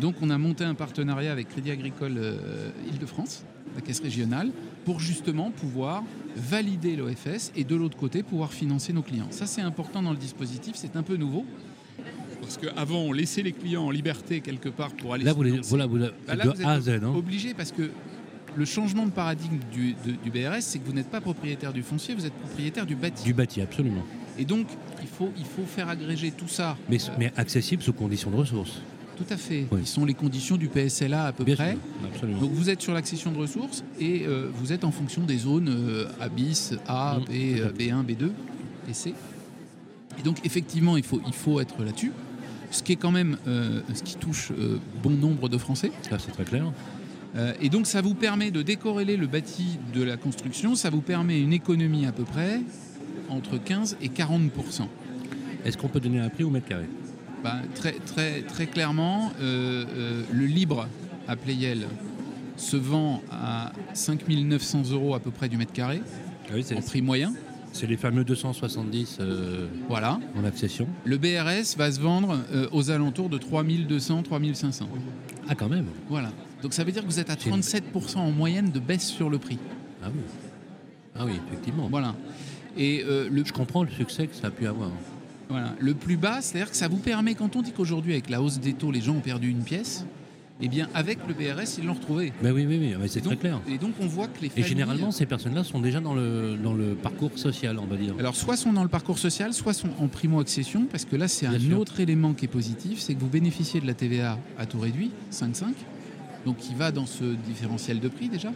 Donc, 0.00 0.14
on 0.22 0.30
a 0.30 0.38
monté 0.38 0.64
un 0.64 0.74
partenariat 0.74 1.30
avec 1.32 1.48
Crédit 1.48 1.70
Agricole 1.70 2.14
euh, 2.16 2.70
Île-de-France, 2.90 3.44
la 3.74 3.82
caisse 3.82 4.00
régionale, 4.00 4.50
pour 4.84 4.98
justement 5.00 5.50
pouvoir 5.50 6.02
valider 6.36 6.96
l'OFS 6.96 7.52
et 7.56 7.64
de 7.64 7.74
l'autre 7.76 7.96
côté 7.98 8.22
pouvoir 8.22 8.52
financer 8.52 8.92
nos 8.92 9.02
clients. 9.02 9.26
Ça, 9.30 9.46
c'est 9.46 9.60
important 9.60 10.02
dans 10.02 10.12
le 10.12 10.16
dispositif. 10.16 10.72
C'est 10.76 10.96
un 10.96 11.02
peu 11.02 11.16
nouveau. 11.16 11.44
Parce 12.40 12.56
qu'avant, 12.56 13.00
on 13.00 13.12
laissait 13.12 13.42
les 13.42 13.52
clients 13.52 13.84
en 13.84 13.90
liberté 13.90 14.40
quelque 14.40 14.70
part 14.70 14.90
pour 14.92 15.12
aller 15.12 15.24
Là, 15.24 15.32
se 15.32 15.36
vous, 15.36 15.42
les- 15.42 15.60
voilà, 15.60 15.86
vous, 15.86 15.98
Bah 15.98 16.34
là, 16.34 16.44
de 16.44 16.50
vous 16.50 16.60
êtes 16.60 16.66
A 16.66 16.70
à 16.70 16.80
Z. 16.80 16.88
hein. 17.04 17.12
Obligé 17.14 17.52
parce 17.52 17.70
que 17.70 17.90
le 18.56 18.64
changement 18.64 19.04
de 19.04 19.10
paradigme 19.12 19.58
du, 19.70 19.92
de- 20.06 20.12
du 20.12 20.30
BRS, 20.30 20.62
c'est 20.62 20.78
que 20.78 20.86
vous 20.86 20.94
n'êtes 20.94 21.10
pas 21.10 21.20
propriétaire 21.20 21.72
du 21.74 21.82
foncier, 21.82 22.14
vous 22.14 22.24
êtes 22.24 22.32
propriétaire 22.32 22.86
du 22.86 22.96
bâti. 22.96 23.22
Du 23.24 23.34
bâti, 23.34 23.60
absolument. 23.60 24.02
Et 24.38 24.46
donc, 24.46 24.66
il 25.02 25.08
faut, 25.08 25.30
il 25.36 25.44
faut 25.44 25.64
faire 25.66 25.88
agréger 25.90 26.30
tout 26.30 26.48
ça. 26.48 26.76
Mais, 26.88 26.96
Euh, 27.02 27.12
mais 27.18 27.32
accessible 27.36 27.82
sous 27.82 27.92
conditions 27.92 28.30
de 28.30 28.36
ressources. 28.36 28.80
Tout 29.20 29.34
à 29.34 29.36
fait. 29.36 29.66
Oui. 29.70 29.82
Qui 29.82 29.88
sont 29.88 30.04
les 30.04 30.14
conditions 30.14 30.56
du 30.56 30.68
PSLA 30.68 31.26
à 31.26 31.32
peu 31.32 31.44
Bien 31.44 31.54
près. 31.54 31.76
Absolument. 32.12 32.40
Donc 32.40 32.52
vous 32.52 32.70
êtes 32.70 32.80
sur 32.80 32.94
l'accession 32.94 33.32
de 33.32 33.38
ressources 33.38 33.84
et 33.98 34.22
euh, 34.26 34.48
vous 34.54 34.72
êtes 34.72 34.84
en 34.84 34.90
fonction 34.90 35.22
des 35.22 35.38
zones 35.38 35.68
euh, 35.68 36.06
A 36.20 36.28
bis, 36.28 36.74
A, 36.88 37.18
Mhm, 37.18 37.24
B, 37.24 37.30
euh, 37.60 37.72
B1, 37.72 38.04
B2 38.04 38.30
et 38.88 38.94
C. 38.94 39.14
Et 40.18 40.22
donc 40.22 40.38
effectivement, 40.44 40.96
il 40.96 41.02
faut, 41.04 41.20
il 41.26 41.32
faut 41.32 41.60
être 41.60 41.82
là-dessus. 41.84 42.12
Ce 42.70 42.82
qui 42.82 42.92
est 42.92 42.96
quand 42.96 43.10
même 43.10 43.36
euh, 43.48 43.80
ce 43.94 44.02
qui 44.02 44.14
touche 44.16 44.52
euh, 44.52 44.78
bon 45.02 45.10
nombre 45.10 45.48
de 45.48 45.58
Français. 45.58 45.90
Là, 46.10 46.18
c'est 46.18 46.30
très 46.30 46.44
clair. 46.44 46.64
Euh, 47.36 47.52
et 47.60 47.68
donc 47.68 47.86
ça 47.86 48.00
vous 48.00 48.14
permet 48.14 48.50
de 48.50 48.62
décorréler 48.62 49.16
le 49.16 49.26
bâti 49.26 49.78
de 49.94 50.02
la 50.02 50.16
construction, 50.16 50.74
ça 50.74 50.90
vous 50.90 51.00
permet 51.00 51.40
une 51.40 51.52
économie 51.52 52.06
à 52.06 52.12
peu 52.12 52.24
près 52.24 52.60
entre 53.28 53.56
15 53.58 53.96
et 54.02 54.08
40% 54.08 54.50
Est-ce 55.64 55.76
qu'on 55.76 55.88
peut 55.88 56.00
donner 56.00 56.18
un 56.18 56.28
prix 56.28 56.42
au 56.42 56.50
mètre 56.50 56.66
carré? 56.66 56.86
Ben, 57.42 57.62
très, 57.74 57.92
très, 57.92 58.42
très 58.42 58.66
clairement, 58.66 59.32
euh, 59.40 59.84
euh, 59.96 60.22
le 60.32 60.44
libre 60.46 60.86
à 61.26 61.36
Playel 61.36 61.86
se 62.56 62.76
vend 62.76 63.22
à 63.32 63.72
5 63.94 64.28
900 64.28 64.90
euros 64.92 65.14
à 65.14 65.20
peu 65.20 65.30
près 65.30 65.48
du 65.48 65.56
mètre 65.56 65.72
carré, 65.72 66.02
Ah 66.48 66.52
oui, 66.54 66.64
en 66.76 66.82
prix 66.82 67.00
moyen. 67.00 67.32
c'est 67.72 67.86
les 67.86 67.96
fameux 67.96 68.24
270 68.24 69.18
euh, 69.20 69.68
Voilà. 69.88 70.20
en 70.36 70.44
accession. 70.44 70.86
Le 71.04 71.16
BRS 71.16 71.76
va 71.78 71.90
se 71.90 71.98
vendre 72.00 72.38
euh, 72.52 72.68
aux 72.72 72.90
alentours 72.90 73.30
de 73.30 73.38
3200, 73.38 74.22
3500. 74.24 74.88
Ah, 75.48 75.54
quand 75.54 75.68
même 75.70 75.86
Voilà. 76.10 76.30
Donc 76.62 76.74
ça 76.74 76.84
veut 76.84 76.92
dire 76.92 77.02
que 77.02 77.06
vous 77.08 77.20
êtes 77.20 77.30
à 77.30 77.36
C'est 77.38 77.48
une- 77.48 77.56
37% 77.62 78.18
en 78.18 78.30
moyenne 78.32 78.70
de 78.70 78.80
baisse 78.80 79.06
sur 79.06 79.30
le 79.30 79.38
prix. 79.38 79.58
Ah 80.04 80.08
oui. 80.14 80.20
Ah 81.18 81.24
oui, 81.24 81.32
effectivement. 81.48 81.88
Voilà. 81.90 82.14
Et 82.76 83.02
euh, 83.08 83.28
le, 83.30 83.44
Je 83.46 83.52
comprends 83.54 83.82
le 83.82 83.90
succès 83.90 84.26
que 84.26 84.34
ça 84.34 84.48
a 84.48 84.50
pu 84.50 84.66
avoir. 84.66 84.90
Voilà. 85.50 85.74
Le 85.78 85.94
plus 85.94 86.16
bas, 86.16 86.40
c'est-à-dire 86.40 86.70
que 86.70 86.76
ça 86.76 86.88
vous 86.88 86.98
permet, 86.98 87.34
quand 87.34 87.56
on 87.56 87.62
dit 87.62 87.72
qu'aujourd'hui, 87.72 88.12
avec 88.12 88.30
la 88.30 88.40
hausse 88.40 88.60
des 88.60 88.72
taux, 88.72 88.90
les 88.90 89.00
gens 89.00 89.16
ont 89.16 89.20
perdu 89.20 89.50
une 89.50 89.62
pièce, 89.62 90.06
eh 90.62 90.68
bien, 90.68 90.88
avec 90.94 91.18
le 91.26 91.32
BRS, 91.32 91.78
ils 91.78 91.86
l'ont 91.86 91.94
retrouvé. 91.94 92.32
Mais 92.42 92.50
oui, 92.50 92.66
oui, 92.68 92.78
oui, 92.78 92.94
mais 93.00 93.08
c'est 93.08 93.22
très 93.22 93.36
clair. 93.36 93.60
Et 93.66 93.78
donc, 93.78 93.94
on 93.98 94.06
voit 94.06 94.28
que 94.28 94.42
les 94.42 94.50
Et 94.56 94.62
généralement, 94.62 95.10
ces 95.10 95.24
personnes-là 95.24 95.64
sont 95.64 95.80
déjà 95.80 96.00
dans 96.00 96.14
le, 96.14 96.56
dans 96.62 96.74
le 96.74 96.94
parcours 96.94 97.38
social, 97.38 97.78
on 97.78 97.86
va 97.86 97.96
dire. 97.96 98.14
Alors, 98.18 98.36
soit 98.36 98.56
sont 98.56 98.72
dans 98.72 98.82
le 98.82 98.88
parcours 98.88 99.18
social, 99.18 99.54
soit 99.54 99.72
sont 99.72 99.88
en 99.98 100.08
primo-accession, 100.08 100.86
parce 100.90 101.06
que 101.06 101.16
là, 101.16 101.28
c'est 101.28 101.46
un 101.46 101.58
sûr. 101.58 101.78
autre 101.78 102.00
élément 102.00 102.34
qui 102.34 102.44
est 102.44 102.48
positif, 102.48 103.00
c'est 103.00 103.14
que 103.14 103.20
vous 103.20 103.28
bénéficiez 103.28 103.80
de 103.80 103.86
la 103.86 103.94
TVA 103.94 104.38
à 104.58 104.66
taux 104.66 104.80
réduit, 104.80 105.10
5,5, 105.32 105.64
donc 106.44 106.58
qui 106.58 106.74
va 106.74 106.92
dans 106.92 107.06
ce 107.06 107.24
différentiel 107.24 107.98
de 108.00 108.08
prix 108.08 108.28
déjà. 108.28 108.52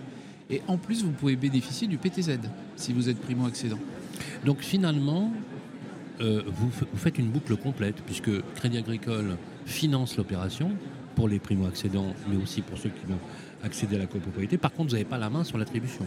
Et 0.50 0.60
en 0.68 0.76
plus, 0.76 1.02
vous 1.04 1.10
pouvez 1.10 1.36
bénéficier 1.36 1.88
du 1.88 1.96
PTZ 1.96 2.38
si 2.76 2.92
vous 2.92 3.08
êtes 3.08 3.18
primo-accédant. 3.18 3.78
Donc 4.44 4.60
finalement, 4.60 5.32
euh, 6.20 6.42
vous, 6.46 6.70
faites 6.96 7.18
une 7.18 7.28
boucle 7.28 7.56
complète, 7.56 7.96
puisque 8.06 8.30
Crédit 8.54 8.78
Agricole 8.78 9.36
finance 9.66 10.16
l'opération 10.16 10.70
pour 11.14 11.28
les 11.28 11.38
primo-accédants, 11.38 12.14
mais 12.28 12.36
aussi 12.42 12.60
pour 12.62 12.78
ceux 12.78 12.90
qui 12.90 13.06
vont 13.06 13.18
accéder 13.62 13.96
à 13.96 14.00
la 14.00 14.06
copropriété. 14.06 14.58
Par 14.58 14.72
contre, 14.72 14.90
vous 14.90 14.94
n'avez 14.96 15.04
pas 15.04 15.18
la 15.18 15.30
main 15.30 15.44
sur 15.44 15.58
l'attribution. 15.58 16.06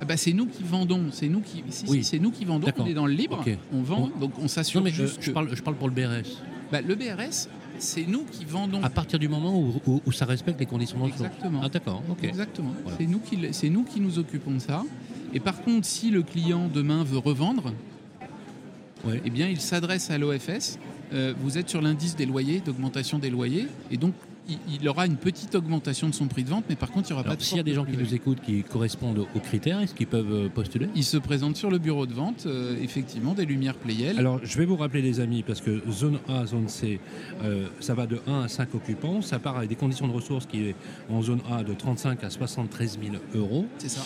Ah 0.00 0.04
bah, 0.04 0.16
c'est 0.16 0.32
nous 0.32 0.46
qui 0.46 0.62
vendons, 0.64 1.04
c'est 1.12 1.28
nous 1.28 1.40
qui, 1.40 1.62
si, 1.70 1.84
Oui. 1.88 1.98
si, 1.98 2.04
c'est 2.10 2.18
nous 2.18 2.30
qui 2.30 2.44
vendons. 2.44 2.66
On 2.78 2.86
est 2.86 2.94
dans 2.94 3.06
le 3.06 3.12
libre, 3.14 3.44
on 3.72 3.82
vend, 3.82 4.10
donc 4.20 4.32
on 4.40 4.48
s'assure 4.48 4.80
Non, 4.80 4.84
mais 4.84 4.90
euh, 4.90 5.06
juste 5.06 5.18
je, 5.22 5.28
que 5.28 5.34
parle, 5.34 5.48
je 5.54 5.62
parle 5.62 5.76
pour 5.76 5.88
le 5.88 5.94
BRS. 5.94 6.40
Bah, 6.72 6.80
le 6.80 6.94
BRS, 6.94 7.48
c'est 7.78 8.06
nous 8.06 8.24
qui 8.24 8.44
vendons. 8.44 8.82
À 8.82 8.90
partir 8.90 9.18
du 9.18 9.28
moment 9.28 9.56
où, 9.58 9.80
où- 9.86 10.02
où 10.04 10.12
ça 10.12 10.26
respecte 10.26 10.58
les 10.60 10.66
conditions 10.66 10.98
de. 11.06 11.10
Exactement. 11.12 11.60
Ah 11.62 11.68
d'accord, 11.68 12.02
ok. 12.10 12.24
Exactement. 12.24 12.72
Voilà. 12.82 12.98
C'est 12.98 13.06
nous 13.06 13.20
qui 13.20 13.38
c'est 13.52 13.70
nous 13.70 13.84
qui 13.84 14.00
nous 14.00 14.18
occupons 14.18 14.52
de 14.52 14.58
ça. 14.58 14.82
Et 15.32 15.40
par 15.40 15.62
contre, 15.62 15.86
si 15.86 16.10
le 16.10 16.22
client 16.22 16.68
demain 16.72 17.02
veut 17.04 17.18
revendre, 17.18 17.72
Ouais. 19.06 19.20
eh 19.24 19.30
bien, 19.30 19.48
il 19.48 19.60
s'adresse 19.60 20.10
à 20.10 20.18
l'OFS. 20.18 20.78
Euh, 21.12 21.34
vous 21.38 21.58
êtes 21.58 21.68
sur 21.68 21.80
l'indice 21.80 22.16
des 22.16 22.26
loyers, 22.26 22.60
d'augmentation 22.60 23.18
des 23.18 23.30
loyers, 23.30 23.66
et 23.90 23.96
donc 23.96 24.14
il, 24.48 24.88
aura 24.88 25.06
une 25.06 25.16
petite 25.16 25.54
augmentation 25.54 26.08
de 26.08 26.14
son 26.14 26.26
prix 26.26 26.44
de 26.44 26.50
vente, 26.50 26.64
mais 26.68 26.76
par 26.76 26.90
contre, 26.90 27.08
il 27.10 27.14
n'y 27.14 27.20
aura 27.20 27.28
pas 27.28 27.36
de 27.36 27.42
S'il 27.42 27.56
y 27.56 27.60
a 27.60 27.64
des 27.64 27.74
gens 27.74 27.84
qui 27.84 27.96
nous 27.96 28.14
écoutent 28.14 28.40
qui 28.40 28.62
correspondent 28.62 29.26
aux 29.34 29.40
critères, 29.40 29.80
est-ce 29.80 29.94
qu'ils 29.94 30.06
peuvent 30.06 30.32
euh, 30.32 30.48
postuler? 30.48 30.88
Ils 30.94 31.04
se 31.04 31.16
présentent 31.16 31.56
sur 31.56 31.70
le 31.70 31.78
bureau 31.78 32.06
de 32.06 32.12
vente, 32.12 32.44
euh, 32.46 32.76
effectivement, 32.82 33.34
des 33.34 33.46
Lumières 33.46 33.76
Playel. 33.76 34.18
Alors, 34.18 34.40
je 34.42 34.58
vais 34.58 34.64
vous 34.64 34.76
rappeler, 34.76 35.02
les 35.02 35.20
amis, 35.20 35.42
parce 35.42 35.60
que 35.60 35.82
zone 35.90 36.18
A, 36.28 36.46
zone 36.46 36.68
C, 36.68 37.00
euh, 37.42 37.66
ça 37.80 37.94
va 37.94 38.06
de 38.06 38.20
1 38.26 38.42
à 38.42 38.48
5 38.48 38.74
occupants. 38.74 39.22
Ça 39.22 39.38
part 39.38 39.56
avec 39.56 39.68
des 39.68 39.76
conditions 39.76 40.06
de 40.06 40.12
ressources 40.12 40.46
qui 40.46 40.68
est 40.68 40.74
en 41.10 41.22
zone 41.22 41.40
A 41.50 41.62
de 41.62 41.72
35 41.72 42.22
à 42.24 42.30
73 42.30 42.98
000 43.02 43.16
euros. 43.34 43.66
C'est 43.78 43.88
ça. 43.88 44.02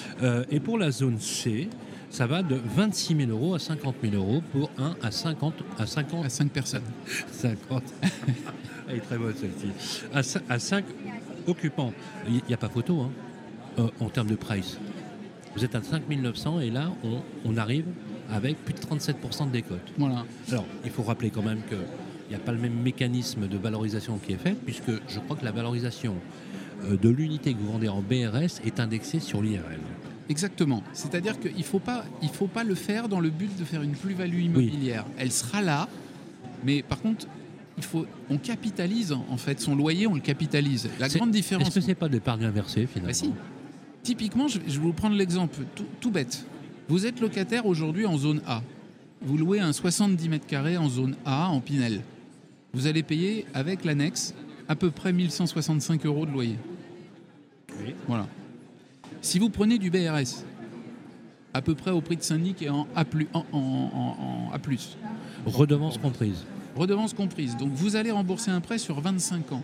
et 0.50 0.60
pour 0.60 0.78
la 0.78 0.90
zone 0.90 1.18
C, 1.18 1.68
ça 2.10 2.26
va 2.26 2.42
de 2.42 2.56
26 2.76 3.16
000 3.26 3.30
euros 3.30 3.54
à 3.54 3.58
50 3.58 3.96
000 4.02 4.14
euros 4.14 4.42
pour 4.52 4.70
1 4.78 4.96
à 5.02 5.10
50 5.10 5.54
à 5.78 5.86
50 5.86 6.24
à 6.24 6.28
5 6.28 6.50
personnes. 6.50 6.82
50. 7.32 7.82
Elle 8.88 8.96
est 8.96 9.00
très 9.00 9.18
bonne 9.18 9.34
celle-ci. 9.34 10.40
À, 10.48 10.58
5 10.58 10.84
occupants, 11.46 11.92
il 12.26 12.40
n'y 12.48 12.54
a 12.54 12.56
pas 12.56 12.68
photo 12.68 13.02
hein, 13.02 13.10
euh, 13.78 13.88
en 14.00 14.08
termes 14.08 14.28
de 14.28 14.36
price. 14.36 14.78
Vous 15.54 15.64
êtes 15.64 15.74
à 15.74 15.82
5 15.82 16.08
900 16.08 16.60
et 16.60 16.70
là, 16.70 16.90
on, 17.44 17.56
arrive 17.56 17.86
avec 18.30 18.56
plus 18.64 18.74
de 18.74 18.80
37% 18.80 19.46
de 19.46 19.52
décote. 19.52 19.80
Voilà. 19.96 20.24
Alors, 20.50 20.66
il 20.84 20.90
faut 20.90 21.02
rappeler 21.02 21.30
quand 21.30 21.42
même 21.42 21.62
qu'il 21.68 21.78
n'y 22.30 22.36
a 22.36 22.38
pas 22.38 22.52
le 22.52 22.58
même 22.58 22.80
mécanisme 22.80 23.48
de 23.48 23.58
valorisation 23.58 24.18
qui 24.18 24.34
est 24.34 24.36
fait, 24.36 24.54
puisque 24.54 24.90
je 25.08 25.18
crois 25.20 25.36
que 25.36 25.44
la 25.44 25.52
valorisation 25.52 26.14
euh, 26.84 26.96
de 26.96 27.08
l'unité 27.08 27.54
que 27.54 27.58
vous 27.58 27.72
vendez 27.72 27.88
en 27.88 28.00
BRS 28.00 28.60
est 28.64 28.78
indexée 28.78 29.20
sur 29.20 29.42
l'IRL. 29.42 29.80
Exactement. 30.28 30.82
C'est-à-dire 30.92 31.40
qu'il 31.40 31.56
ne 31.56 31.62
faut, 31.62 31.78
pas, 31.78 32.04
faut 32.32 32.46
pas 32.46 32.64
le 32.64 32.74
faire 32.74 33.08
dans 33.08 33.20
le 33.20 33.30
but 33.30 33.56
de 33.58 33.64
faire 33.64 33.82
une 33.82 33.92
plus-value 33.92 34.42
immobilière. 34.42 35.06
Elle 35.16 35.32
sera 35.32 35.62
là, 35.62 35.88
mais 36.64 36.82
par 36.82 37.00
contre, 37.00 37.26
il 37.78 37.84
faut, 37.84 38.06
on 38.28 38.36
capitalise 38.38 39.12
en 39.12 39.36
fait 39.36 39.60
son 39.60 39.74
loyer, 39.74 40.06
on 40.06 40.14
le 40.14 40.20
capitalise. 40.20 40.90
La 40.98 41.08
grande 41.08 41.30
différence. 41.30 41.68
Est-ce 41.68 41.76
que 41.76 41.80
c'est 41.80 41.94
pas 41.94 42.08
de 42.08 42.14
l'épargne 42.14 42.44
inversée 42.44 42.86
finalement 42.86 43.08
bah, 43.08 43.14
si. 43.14 43.32
Typiquement, 44.02 44.48
je, 44.48 44.58
vais 44.58 44.78
vous 44.78 44.92
prendre 44.92 45.16
l'exemple 45.16 45.60
tout, 46.00 46.10
bête. 46.10 46.44
Vous 46.88 47.06
êtes 47.06 47.20
locataire 47.20 47.66
aujourd'hui 47.66 48.06
en 48.06 48.16
zone 48.16 48.42
A. 48.46 48.62
Vous 49.22 49.36
louez 49.36 49.60
un 49.60 49.72
70 49.72 50.28
mètres 50.28 50.46
carrés 50.46 50.76
en 50.76 50.88
zone 50.88 51.16
A 51.24 51.48
en 51.48 51.60
Pinel. 51.60 52.02
Vous 52.72 52.86
allez 52.86 53.02
payer 53.02 53.46
avec 53.54 53.84
l'annexe 53.84 54.34
à 54.68 54.76
peu 54.76 54.90
près 54.90 55.12
1165 55.12 56.06
euros 56.06 56.26
de 56.26 56.30
loyer. 56.30 56.56
Voilà. 58.06 58.26
Si 59.20 59.38
vous 59.38 59.50
prenez 59.50 59.78
du 59.78 59.90
BRS, 59.90 60.44
à 61.54 61.62
peu 61.62 61.74
près 61.74 61.90
au 61.90 62.00
prix 62.00 62.16
de 62.16 62.22
syndic 62.22 62.62
et 62.62 62.70
en 62.70 62.86
A+, 62.94 63.04
en, 63.32 63.44
en, 63.52 64.50
A+. 64.52 64.58
Redevance 65.46 65.98
comprise. 65.98 66.44
Redevance 66.76 67.14
comprise. 67.14 67.56
Donc 67.56 67.70
vous 67.72 67.96
allez 67.96 68.10
rembourser 68.10 68.50
un 68.50 68.60
prêt 68.60 68.78
sur 68.78 69.00
25 69.00 69.52
ans. 69.52 69.62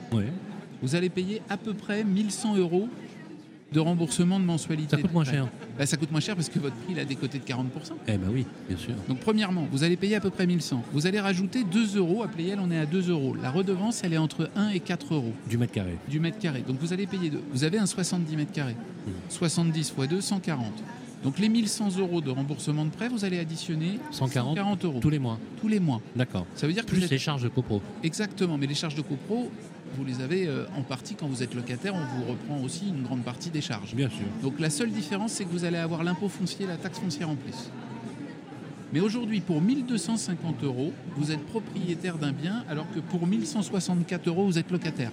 Vous 0.83 0.95
allez 0.95 1.09
payer 1.09 1.41
à 1.49 1.57
peu 1.57 1.73
près 1.73 2.05
1100 2.05 2.57
euros 2.57 2.89
de 3.75 3.81
remboursement 3.81 4.39
de 4.39 4.45
mensualité. 4.45 4.97
Ça 4.97 5.03
coûte 5.03 5.13
moins 5.13 5.25
cher. 5.25 5.49
Bah, 5.77 5.85
ça 5.85 5.97
coûte 5.97 6.13
moins 6.13 6.21
cher 6.21 6.37
parce 6.37 6.49
que 6.49 6.59
votre 6.61 6.77
prix 6.77 6.93
il 6.93 6.99
a 7.01 7.05
décoté 7.05 7.39
de 7.39 7.45
40%. 7.45 7.65
Eh 8.07 8.13
ben 8.13 8.29
oui, 8.33 8.47
bien 8.69 8.79
sûr. 8.79 8.95
Donc 9.09 9.19
premièrement, 9.19 9.67
vous 9.71 9.83
allez 9.83 9.97
payer 9.97 10.15
à 10.15 10.21
peu 10.21 10.31
près 10.31 10.47
1100. 10.47 10.85
Vous 10.93 11.07
allez 11.07 11.21
rajouter 11.21 11.65
2 11.65 11.99
euros. 11.99 12.23
À 12.23 12.29
Playel, 12.29 12.61
on 12.63 12.71
est 12.71 12.79
à 12.79 12.87
2 12.87 13.11
euros. 13.11 13.35
La 13.35 13.51
redevance, 13.51 14.03
elle 14.05 14.13
est 14.13 14.19
entre 14.19 14.49
1 14.55 14.71
et 14.71 14.81
4 14.81 15.15
euros. 15.15 15.33
Du 15.51 15.59
mètre 15.59 15.73
carré. 15.73 15.99
Du 16.09 16.21
mètre 16.21 16.39
carré. 16.39 16.63
Donc 16.67 16.79
vous 16.81 16.93
allez 16.93 17.07
payer 17.07 17.31
2. 17.31 17.41
Vous 17.53 17.65
avez 17.65 17.79
un 17.79 17.87
70 17.87 18.37
mètres 18.37 18.53
carrés. 18.53 18.77
70 19.29 19.81
x 19.99 20.09
2, 20.09 20.21
140. 20.21 20.67
Donc 21.25 21.39
les 21.39 21.49
1100 21.49 21.99
euros 21.99 22.21
de 22.21 22.31
remboursement 22.31 22.85
de 22.85 22.91
prêt, 22.91 23.09
vous 23.09 23.25
allez 23.25 23.39
additionner 23.39 23.99
140, 24.11 24.85
euros. 24.85 25.01
Tous 25.01 25.11
les 25.11 25.19
mois 25.19 25.39
Tous 25.61 25.69
les 25.69 25.81
mois. 25.81 26.01
D'accord. 26.15 26.47
Ça 26.55 26.67
veut 26.67 26.73
dire 26.75 26.85
que 26.85 26.91
Plus 26.91 27.11
les 27.11 27.19
charges 27.19 27.43
de 27.43 27.49
copro. 27.49 27.81
Exactement, 28.03 28.59
mais 28.59 28.67
les 28.67 28.75
charges 28.75 28.95
de 28.95 29.01
copro, 29.01 29.51
vous 29.97 30.05
les 30.05 30.21
avez 30.21 30.47
euh, 30.47 30.65
en 30.77 30.83
partie 30.83 31.15
quand 31.15 31.27
vous 31.27 31.43
êtes 31.43 31.55
locataire, 31.55 31.95
on 31.95 32.19
vous 32.19 32.31
reprend 32.31 32.61
aussi 32.63 32.89
une 32.89 33.03
grande 33.03 33.23
partie 33.23 33.51
des 33.51 33.61
charges. 33.61 33.95
Bien 33.95 34.09
sûr. 34.09 34.27
Donc 34.43 34.61
la 34.61 34.71
seule 34.71 34.91
différence, 34.91 35.33
c'est 35.33 35.45
que 35.45 35.51
vous 35.51 35.65
allez 35.65 35.79
avoir 35.79 36.05
l'impôt 36.05 36.29
foncier 36.29 36.65
et 36.65 36.69
la 36.69 36.77
taxe 36.77 36.99
foncière 36.99 37.29
en 37.29 37.37
plus. 37.37 37.71
Mais 38.93 39.01
aujourd'hui, 39.01 39.41
pour 39.41 39.61
1250 39.61 40.63
euros, 40.63 40.93
vous 41.17 41.33
êtes 41.33 41.45
propriétaire 41.47 42.17
d'un 42.17 42.31
bien, 42.31 42.65
alors 42.69 42.87
que 42.95 43.01
pour 43.01 43.27
1164 43.27 44.29
euros, 44.29 44.45
vous 44.47 44.59
êtes 44.59 44.71
locataire. 44.71 45.11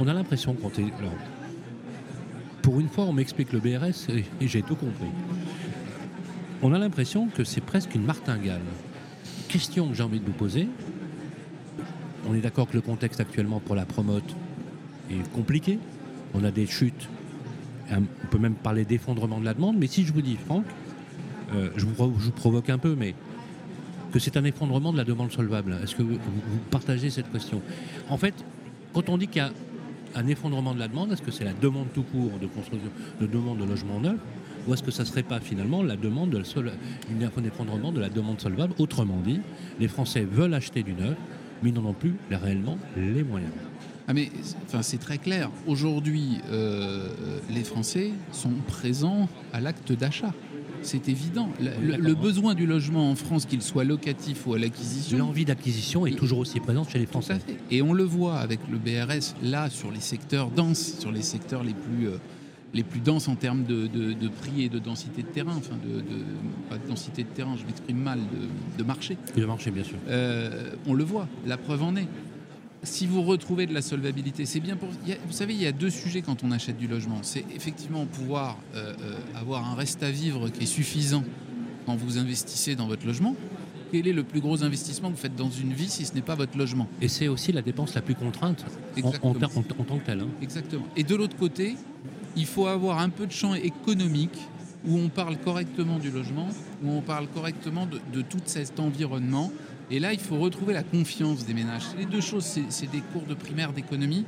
On 0.00 0.08
a 0.08 0.12
l'impression 0.12 0.56
quand 0.60 0.78
est. 0.80 0.86
pour 2.62 2.80
une 2.80 2.88
fois, 2.88 3.04
on 3.04 3.12
m'explique 3.12 3.52
le 3.52 3.60
BRS 3.60 4.08
et, 4.10 4.24
j'ai 4.48 4.62
tout 4.62 4.74
compris. 4.74 5.06
On 6.62 6.72
a 6.72 6.78
l'impression 6.78 7.28
que 7.28 7.44
c'est 7.44 7.60
presque 7.60 7.94
une 7.94 8.04
martingale. 8.04 8.62
Question 9.48 9.88
que 9.88 9.94
j'ai 9.94 10.02
envie 10.02 10.18
de 10.18 10.26
vous 10.26 10.32
poser 10.32 10.68
on 12.28 12.34
est 12.34 12.40
d'accord 12.40 12.68
que 12.68 12.74
le 12.74 12.80
contexte 12.80 13.20
actuellement 13.20 13.60
pour 13.60 13.74
la 13.74 13.84
promote 13.84 14.36
est 15.10 15.30
compliqué. 15.32 15.78
On 16.34 16.44
a 16.44 16.50
des 16.50 16.66
chutes. 16.66 17.08
On 17.90 18.26
peut 18.30 18.38
même 18.38 18.54
parler 18.54 18.84
d'effondrement 18.84 19.40
de 19.40 19.44
la 19.44 19.54
demande. 19.54 19.76
Mais 19.78 19.86
si 19.86 20.04
je 20.04 20.12
vous 20.12 20.22
dis, 20.22 20.36
Franck, 20.36 20.64
euh, 21.54 21.70
je, 21.76 21.84
vous, 21.84 22.30
provoque 22.32 22.70
un 22.70 22.78
peu, 22.78 22.94
mais 22.98 23.14
que 24.12 24.18
c'est 24.18 24.36
un 24.36 24.44
effondrement 24.44 24.92
de 24.92 24.98
la 24.98 25.04
demande 25.04 25.32
solvable, 25.32 25.76
est-ce 25.82 25.94
que 25.94 26.02
vous, 26.02 26.18
partagez 26.70 27.10
cette 27.10 27.30
question? 27.30 27.60
En 28.08 28.16
fait, 28.16 28.34
quand 28.92 29.08
on 29.08 29.18
dit 29.18 29.26
qu'il 29.26 29.42
y 29.42 29.44
a 29.44 29.52
un 30.14 30.26
effondrement 30.26 30.74
de 30.74 30.78
la 30.78 30.88
demande, 30.88 31.12
est-ce 31.12 31.22
que 31.22 31.30
c'est 31.30 31.44
la 31.44 31.54
demande 31.54 31.88
tout 31.94 32.02
court 32.02 32.38
de 32.40 32.46
construction, 32.46 32.90
de 33.20 33.26
demande 33.26 33.58
de 33.58 33.64
logement 33.64 34.00
neuf 34.00 34.18
ou 34.66 34.74
est-ce 34.74 34.82
que 34.82 34.90
ça 34.90 35.02
ne 35.02 35.08
serait 35.08 35.22
pas 35.22 35.40
finalement 35.40 35.82
la 35.82 35.96
demande 35.96 36.30
de 36.30 36.38
un 36.38 37.44
effondrement 37.44 37.90
de 37.90 38.00
la 38.00 38.08
demande 38.08 38.40
solvable? 38.40 38.74
Autrement 38.78 39.20
dit, 39.24 39.40
les 39.80 39.88
Français 39.88 40.24
veulent 40.24 40.54
acheter 40.54 40.82
du 40.82 40.92
neuf, 40.92 41.16
mais 41.62 41.70
ils 41.70 41.74
n'en 41.74 41.84
ont 41.84 41.94
plus 41.94 42.14
réellement 42.30 42.78
les 42.96 43.22
moyens. 43.22 43.52
Ah 44.08 44.14
mais 44.14 44.30
enfin, 44.66 44.82
c'est 44.82 44.98
très 44.98 45.18
clair. 45.18 45.50
Aujourd'hui, 45.66 46.40
euh, 46.50 47.08
les 47.50 47.62
Français 47.62 48.10
sont 48.32 48.52
présents 48.66 49.28
à 49.52 49.60
l'acte 49.60 49.92
d'achat. 49.92 50.32
C'est 50.82 51.08
évident. 51.08 51.48
Le, 51.60 52.14
besoin 52.14 52.54
du 52.54 52.66
logement 52.66 53.08
en 53.10 53.14
France, 53.14 53.46
qu'il 53.46 53.62
soit 53.62 53.84
locatif 53.84 54.46
ou 54.46 54.54
à 54.54 54.58
l'acquisition. 54.58 55.18
L'envie 55.18 55.44
d'acquisition 55.44 56.06
est 56.06 56.16
toujours 56.16 56.40
aussi 56.40 56.58
présente 56.58 56.90
chez 56.90 56.98
les 56.98 57.06
Français. 57.06 57.38
Et 57.70 57.82
on 57.82 57.92
le 57.92 58.02
voit 58.02 58.38
avec 58.38 58.58
le 58.68 58.78
BRS, 58.78 59.36
là, 59.42 59.70
sur 59.70 59.92
les 59.92 60.00
secteurs 60.00 60.50
denses, 60.50 60.98
sur 60.98 61.12
les 61.12 61.22
secteurs 61.22 61.62
les 61.62 61.74
plus. 61.74 62.08
Euh, 62.08 62.16
les 62.74 62.82
plus 62.82 63.00
denses 63.00 63.28
en 63.28 63.34
termes 63.34 63.64
de, 63.64 64.28
prix 64.28 64.64
et 64.64 64.68
de 64.68 64.78
densité 64.78 65.22
de 65.22 65.28
terrain, 65.28 65.54
enfin 65.56 65.76
de, 65.84 66.02
pas 66.70 66.78
de 66.78 66.88
densité 66.88 67.22
de 67.22 67.28
terrain, 67.28 67.56
je 67.56 67.66
m'exprime 67.66 67.98
mal, 67.98 68.18
de, 68.78 68.82
marché. 68.82 69.16
De 69.36 69.44
marché, 69.44 69.70
bien 69.70 69.84
sûr. 69.84 69.96
Euh, 70.08 70.72
on 70.86 70.94
le 70.94 71.04
voit, 71.04 71.28
la 71.46 71.56
preuve 71.56 71.82
en 71.82 71.96
est. 71.96 72.08
Si 72.84 73.06
vous 73.06 73.22
retrouvez 73.22 73.66
de 73.66 73.74
la 73.74 73.82
solvabilité, 73.82 74.44
c'est 74.44 74.58
bien 74.58 74.76
pour. 74.76 74.88
vous 74.88 75.32
savez, 75.32 75.54
il 75.54 75.62
y 75.62 75.66
a 75.66 75.72
deux 75.72 75.90
sujets 75.90 76.20
quand 76.20 76.42
on 76.42 76.50
achète 76.50 76.78
du 76.78 76.88
logement. 76.88 77.18
C'est 77.22 77.44
effectivement 77.54 78.06
pouvoir 78.06 78.58
euh, 78.74 78.92
euh, 79.02 79.18
avoir 79.36 79.70
un 79.70 79.76
reste 79.76 80.02
à 80.02 80.10
vivre 80.10 80.48
qui 80.48 80.64
est 80.64 80.66
suffisant 80.66 81.22
quand 81.86 81.94
vous 81.94 82.18
investissez 82.18 82.74
dans 82.74 82.88
votre 82.88 83.06
logement. 83.06 83.36
Quel 83.92 84.08
est 84.08 84.12
le 84.12 84.24
plus 84.24 84.40
gros 84.40 84.64
investissement 84.64 85.10
que 85.10 85.16
vous 85.16 85.20
faites 85.20 85.36
dans 85.36 85.50
une 85.50 85.74
vie 85.74 85.88
si 85.88 86.06
ce 86.06 86.14
n'est 86.14 86.22
pas 86.22 86.34
votre 86.34 86.56
logement? 86.56 86.88
Et 87.00 87.08
c'est 87.08 87.28
aussi 87.28 87.52
la 87.52 87.62
dépense 87.62 87.94
la 87.94 88.00
plus 88.00 88.14
contrainte 88.14 88.64
en, 89.02 89.28
en, 89.28 89.34
tant 89.34 89.98
que 89.98 90.04
telle. 90.04 90.20
Hein. 90.20 90.28
Exactement. 90.40 90.86
Et 90.96 91.04
de 91.04 91.14
l'autre 91.14 91.36
côté, 91.36 91.76
il 92.36 92.46
faut 92.46 92.66
avoir 92.66 92.98
un 92.98 93.08
peu 93.08 93.26
de 93.26 93.32
champ 93.32 93.54
économique 93.54 94.38
où 94.86 94.98
on 94.98 95.08
parle 95.08 95.36
correctement 95.38 95.98
du 95.98 96.10
logement, 96.10 96.48
où 96.82 96.90
on 96.90 97.00
parle 97.00 97.28
correctement 97.28 97.86
de, 97.86 98.22
tout 98.22 98.40
cet 98.44 98.80
environnement. 98.80 99.52
Et 99.90 100.00
là, 100.00 100.12
il 100.12 100.18
faut 100.18 100.38
retrouver 100.38 100.72
la 100.72 100.82
confiance 100.82 101.44
des 101.44 101.54
ménages. 101.54 101.84
Les 101.98 102.06
deux 102.06 102.20
choses, 102.20 102.58
c'est 102.68 102.90
des 102.90 103.00
cours 103.12 103.22
de 103.22 103.34
primaire 103.34 103.72
d'économie, 103.72 104.24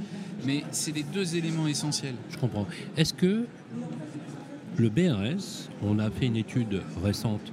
mais 0.46 0.62
c'est 0.70 0.94
les 0.94 1.02
deux 1.02 1.36
éléments 1.36 1.66
essentiels. 1.66 2.14
Je 2.30 2.36
comprends. 2.36 2.66
Est-ce 2.96 3.14
que 3.14 3.46
le 4.76 4.88
BRS, 4.90 5.70
on 5.82 5.98
a 5.98 6.10
fait 6.10 6.26
une 6.26 6.36
étude 6.36 6.82
récente, 7.02 7.52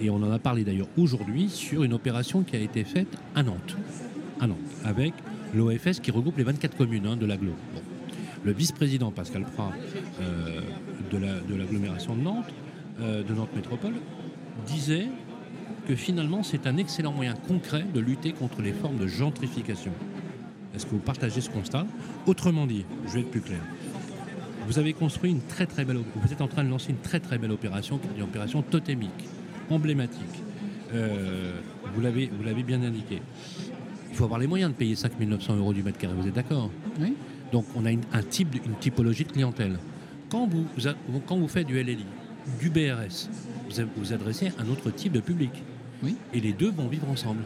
et 0.00 0.08
on 0.10 0.16
en 0.16 0.32
a 0.32 0.38
parlé 0.38 0.64
d'ailleurs 0.64 0.88
aujourd'hui, 0.96 1.48
sur 1.48 1.84
une 1.84 1.92
opération 1.92 2.42
qui 2.42 2.56
a 2.56 2.60
été 2.60 2.84
faite 2.84 3.14
à 3.34 3.42
Nantes, 3.42 3.76
avec 4.84 5.12
l'OFS 5.54 6.00
qui 6.02 6.10
regroupe 6.10 6.38
les 6.38 6.44
24 6.44 6.76
communes 6.76 7.06
hein, 7.06 7.16
de 7.16 7.26
l'agglo 7.26 7.52
le 8.44 8.52
vice-président 8.52 9.10
Pascal 9.10 9.44
Prat 9.44 9.72
euh, 10.20 10.60
de 11.10 11.56
l'agglomération 11.56 12.14
de 12.14 12.22
Nantes, 12.22 12.52
euh, 13.00 13.22
de 13.22 13.34
Nantes 13.34 13.54
Métropole, 13.54 13.94
disait 14.66 15.08
que 15.86 15.94
finalement 15.94 16.42
c'est 16.42 16.66
un 16.66 16.76
excellent 16.76 17.12
moyen 17.12 17.34
concret 17.34 17.84
de 17.94 18.00
lutter 18.00 18.32
contre 18.32 18.62
les 18.62 18.72
formes 18.72 18.98
de 18.98 19.06
gentrification. 19.06 19.92
Est-ce 20.74 20.86
que 20.86 20.92
vous 20.92 20.98
partagez 20.98 21.40
ce 21.40 21.50
constat? 21.50 21.86
Autrement 22.26 22.66
dit, 22.66 22.84
je 23.06 23.14
vais 23.14 23.20
être 23.20 23.30
plus 23.30 23.40
clair. 23.40 23.60
Vous 24.66 24.78
avez 24.78 24.92
construit 24.92 25.30
une 25.30 25.42
très 25.42 25.66
très 25.66 25.84
belle, 25.84 25.98
vous 26.14 26.32
êtes 26.32 26.40
en 26.40 26.48
train 26.48 26.62
de 26.62 26.68
lancer 26.68 26.90
une 26.90 26.98
très 26.98 27.18
très 27.18 27.38
belle 27.38 27.50
opération, 27.50 27.98
une 28.16 28.22
opération 28.22 28.62
totémique, 28.62 29.28
emblématique. 29.68 30.20
Euh, 30.94 31.52
vous 31.94 32.00
l'avez 32.00 32.62
bien 32.62 32.82
indiqué. 32.82 33.20
Il 34.10 34.16
faut 34.16 34.24
avoir 34.24 34.40
les 34.40 34.46
moyens 34.46 34.72
de 34.72 34.76
payer 34.76 34.94
5 34.94 35.18
900 35.18 35.56
euros 35.56 35.72
du 35.72 35.82
mètre 35.82 35.98
carré, 35.98 36.14
vous 36.14 36.26
êtes 36.26 36.34
d'accord? 36.34 36.70
Oui. 37.00 37.14
Donc 37.52 37.64
on 37.74 37.84
a 37.84 37.90
une, 37.90 38.02
un 38.12 38.22
type, 38.22 38.54
une 38.64 38.76
typologie 38.76 39.24
de 39.24 39.32
clientèle. 39.32 39.78
Quand 40.28 40.46
vous, 40.46 40.64
quand 41.26 41.36
vous 41.36 41.48
faites 41.48 41.66
du 41.66 41.82
LLI, 41.82 42.06
du 42.60 42.70
BRS, 42.70 43.28
vous 43.68 43.84
vous 43.96 44.12
adressez 44.12 44.48
à 44.48 44.62
un 44.62 44.68
autre 44.68 44.90
type 44.90 45.12
de 45.12 45.20
public. 45.20 45.50
Oui. 46.02 46.16
Et 46.32 46.40
les 46.40 46.52
deux 46.52 46.70
vont 46.70 46.88
vivre 46.88 47.08
ensemble. 47.08 47.42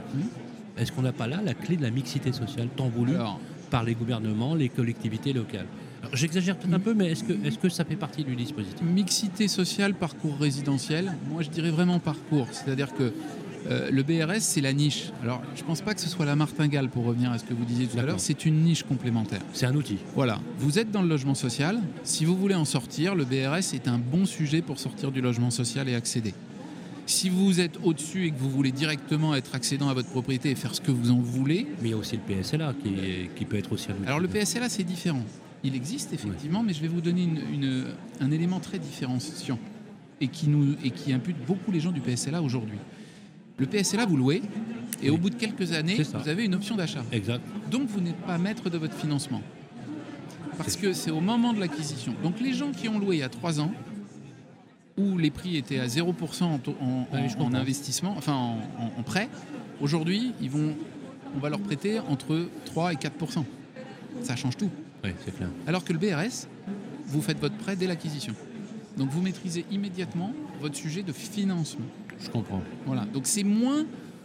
Est-ce 0.77 0.93
qu'on 0.93 1.03
n'a 1.03 1.13
pas 1.13 1.27
là 1.27 1.41
la 1.43 1.55
clé 1.55 1.77
de 1.77 1.83
la 1.83 1.91
mixité 1.91 2.33
sociale 2.33 2.69
tant 2.77 2.89
voulue 2.89 3.17
par 3.71 3.85
les 3.85 3.95
gouvernements, 3.95 4.55
les 4.55 4.69
collectivités 4.69 5.33
locales? 5.33 5.67
J'exagère 6.13 6.57
peut-être 6.57 6.75
un 6.75 6.81
peu, 6.81 6.95
mais 6.95 7.13
est-ce 7.13 7.25
que, 7.25 7.33
est 7.33 7.59
que 7.59 7.69
ça 7.69 7.85
fait 7.85 7.97
partie 7.97 8.25
du 8.25 8.37
dispositif? 8.37 8.83
Mixité 8.83 9.49
sociale, 9.49 9.95
parcours 9.95 10.37
résidentiel, 10.39 11.13
moi 11.31 11.43
je 11.43 11.49
dirais 11.49 11.71
vraiment 11.71 11.99
parcours. 11.99 12.47
C'est-à-dire 12.53 12.93
que 12.93 13.13
euh, 13.67 13.91
le 13.91 14.03
BRS, 14.03 14.41
c'est 14.41 14.61
la 14.61 14.73
niche. 14.73 15.11
Alors, 15.23 15.43
je 15.55 15.63
ne 15.63 15.67
pense 15.67 15.81
pas 15.81 15.95
que 15.95 16.01
ce 16.01 16.09
soit 16.09 16.27
la 16.27 16.37
martingale, 16.37 16.89
pour 16.89 17.05
revenir 17.05 17.33
à 17.33 17.39
ce 17.39 17.45
que 17.45 17.55
vous 17.55 17.65
disiez 17.65 17.87
tout 17.87 17.99
à 17.99 18.03
l'heure. 18.03 18.21
C'est 18.21 18.45
une 18.45 18.63
niche 18.63 18.83
complémentaire. 18.83 19.41
C'est 19.53 19.67
un 19.67 19.75
outil. 19.75 19.99
Voilà. 20.15 20.39
Vous 20.59 20.79
êtes 20.79 20.91
dans 20.91 21.03
le 21.03 21.09
logement 21.09 21.35
social. 21.35 21.81
Si 22.03 22.25
vous 22.25 22.37
voulez 22.37 22.55
en 22.55 22.65
sortir, 22.65 23.15
le 23.15 23.25
BRS 23.25 23.75
est 23.75 23.89
un 23.89 23.99
bon 23.99 24.27
sujet 24.27 24.63
pour 24.63 24.79
sortir 24.79 25.11
du 25.11 25.21
logement 25.21 25.51
social 25.51 25.89
et 25.89 25.95
accéder. 25.95 26.35
Si 27.07 27.29
vous 27.29 27.61
êtes 27.61 27.79
au-dessus 27.83 28.27
et 28.27 28.31
que 28.31 28.39
vous 28.39 28.51
voulez 28.51 28.73
directement 28.73 29.35
être 29.35 29.55
accédant 29.55 29.89
à 29.89 29.95
votre 29.95 30.09
propriété 30.09 30.51
et 30.51 30.55
faire 30.55 30.75
ce 30.75 30.81
que 30.81 30.91
vous 30.91 31.11
en 31.11 31.19
voulez. 31.21 31.67
Mais 31.83 31.89
il 31.89 31.91
y 31.91 31.95
a 31.95 31.99
aussi 31.99 32.17
le 32.17 32.23
PSLA 32.23 32.75
qui, 32.83 33.45
peut 33.45 33.57
être 33.57 33.73
aussi 33.73 33.91
un 33.91 33.95
outil. 33.95 34.07
Alors, 34.07 34.21
le 34.21 34.29
PSLA, 34.29 34.69
c'est 34.69 34.85
différent. 34.85 35.23
Il 35.63 35.75
existe 35.75 36.13
effectivement, 36.13 36.63
mais 36.63 36.75
je 36.75 36.81
vais 36.81 36.89
vous 36.89 37.01
donner 37.01 37.29
un 38.21 38.31
élément 38.31 38.61
très 38.61 38.79
différenciant 38.79 39.59
et 40.21 40.29
qui, 40.29 40.49
nous, 40.49 40.77
et 40.85 40.91
qui 40.91 41.13
impute 41.13 41.37
beaucoup 41.47 41.73
les 41.73 41.81
gens 41.81 41.93
du 41.93 42.01
PSLA 42.01 42.43
aujourd'hui. 42.43 42.79
Le 43.57 43.67
PSLA, 43.67 44.07
vous 44.07 44.17
louez, 44.17 44.43
et 45.03 45.11
au 45.11 45.17
bout 45.17 45.31
de 45.31 45.37
quelques 45.37 45.73
années, 45.73 46.03
vous 46.03 46.29
avez 46.29 46.45
une 46.45 46.55
option 46.55 46.77
d'achat. 46.77 47.05
Exact. 47.13 47.43
Donc 47.71 47.89
vous 47.89 48.01
n'êtes 48.01 48.21
pas 48.23 48.39
maître 48.39 48.71
de 48.71 48.79
votre 48.79 48.95
financement. 48.95 49.43
Parce 50.57 50.77
que 50.77 50.93
c'est 50.93 51.11
au 51.11 51.21
moment 51.21 51.53
de 51.53 51.61
l'acquisition. 51.61 52.15
Donc 52.23 52.41
les 52.41 52.53
gens 52.53 52.71
qui 52.71 52.89
ont 52.89 52.99
loué 52.99 53.17
il 53.17 53.19
y 53.21 53.23
a 53.23 53.29
3 53.29 53.61
ans, 53.61 53.73
où 54.97 55.19
les 55.19 55.31
prix 55.31 55.57
étaient 55.57 55.81
à 55.81 55.87
0% 55.87 56.43
en, 56.81 57.55
investissement, 57.55 58.15
enfin 58.17 58.57
en, 58.97 59.03
prêt, 59.03 59.29
aujourd'hui, 59.81 60.33
ils 60.41 60.51
vont, 60.51 60.75
on 61.37 61.39
va 61.41 61.51
leur 61.51 61.61
prêter 61.61 61.99
entre 61.99 62.49
3 62.67 62.93
et 62.93 62.97
4%. 62.97 63.45
Ça 64.23 64.37
change 64.37 64.57
tout. 64.57 64.71
Oui, 65.03 65.11
c'est 65.25 65.37
clair. 65.37 65.49
Alors 65.67 65.85
que 65.85 65.93
le 65.93 65.99
BRS, 65.99 66.47
vous 67.07 67.21
faites 67.21 67.41
votre 67.41 67.57
prêt 67.57 67.77
dès 67.77 67.87
l'acquisition. 67.87 68.35
Donc 68.97 69.11
vous 69.11 69.21
maîtrisez 69.21 69.65
immédiatement 69.71 70.33
votre 70.61 70.77
sujet 70.77 71.03
de 71.03 71.13
financement. 71.13 71.87
Je 72.25 72.31
comprends. 72.31 72.63
Voilà. 72.87 73.05
Donc 73.13 73.27
c'est 73.27 73.45
moins, 73.45 73.85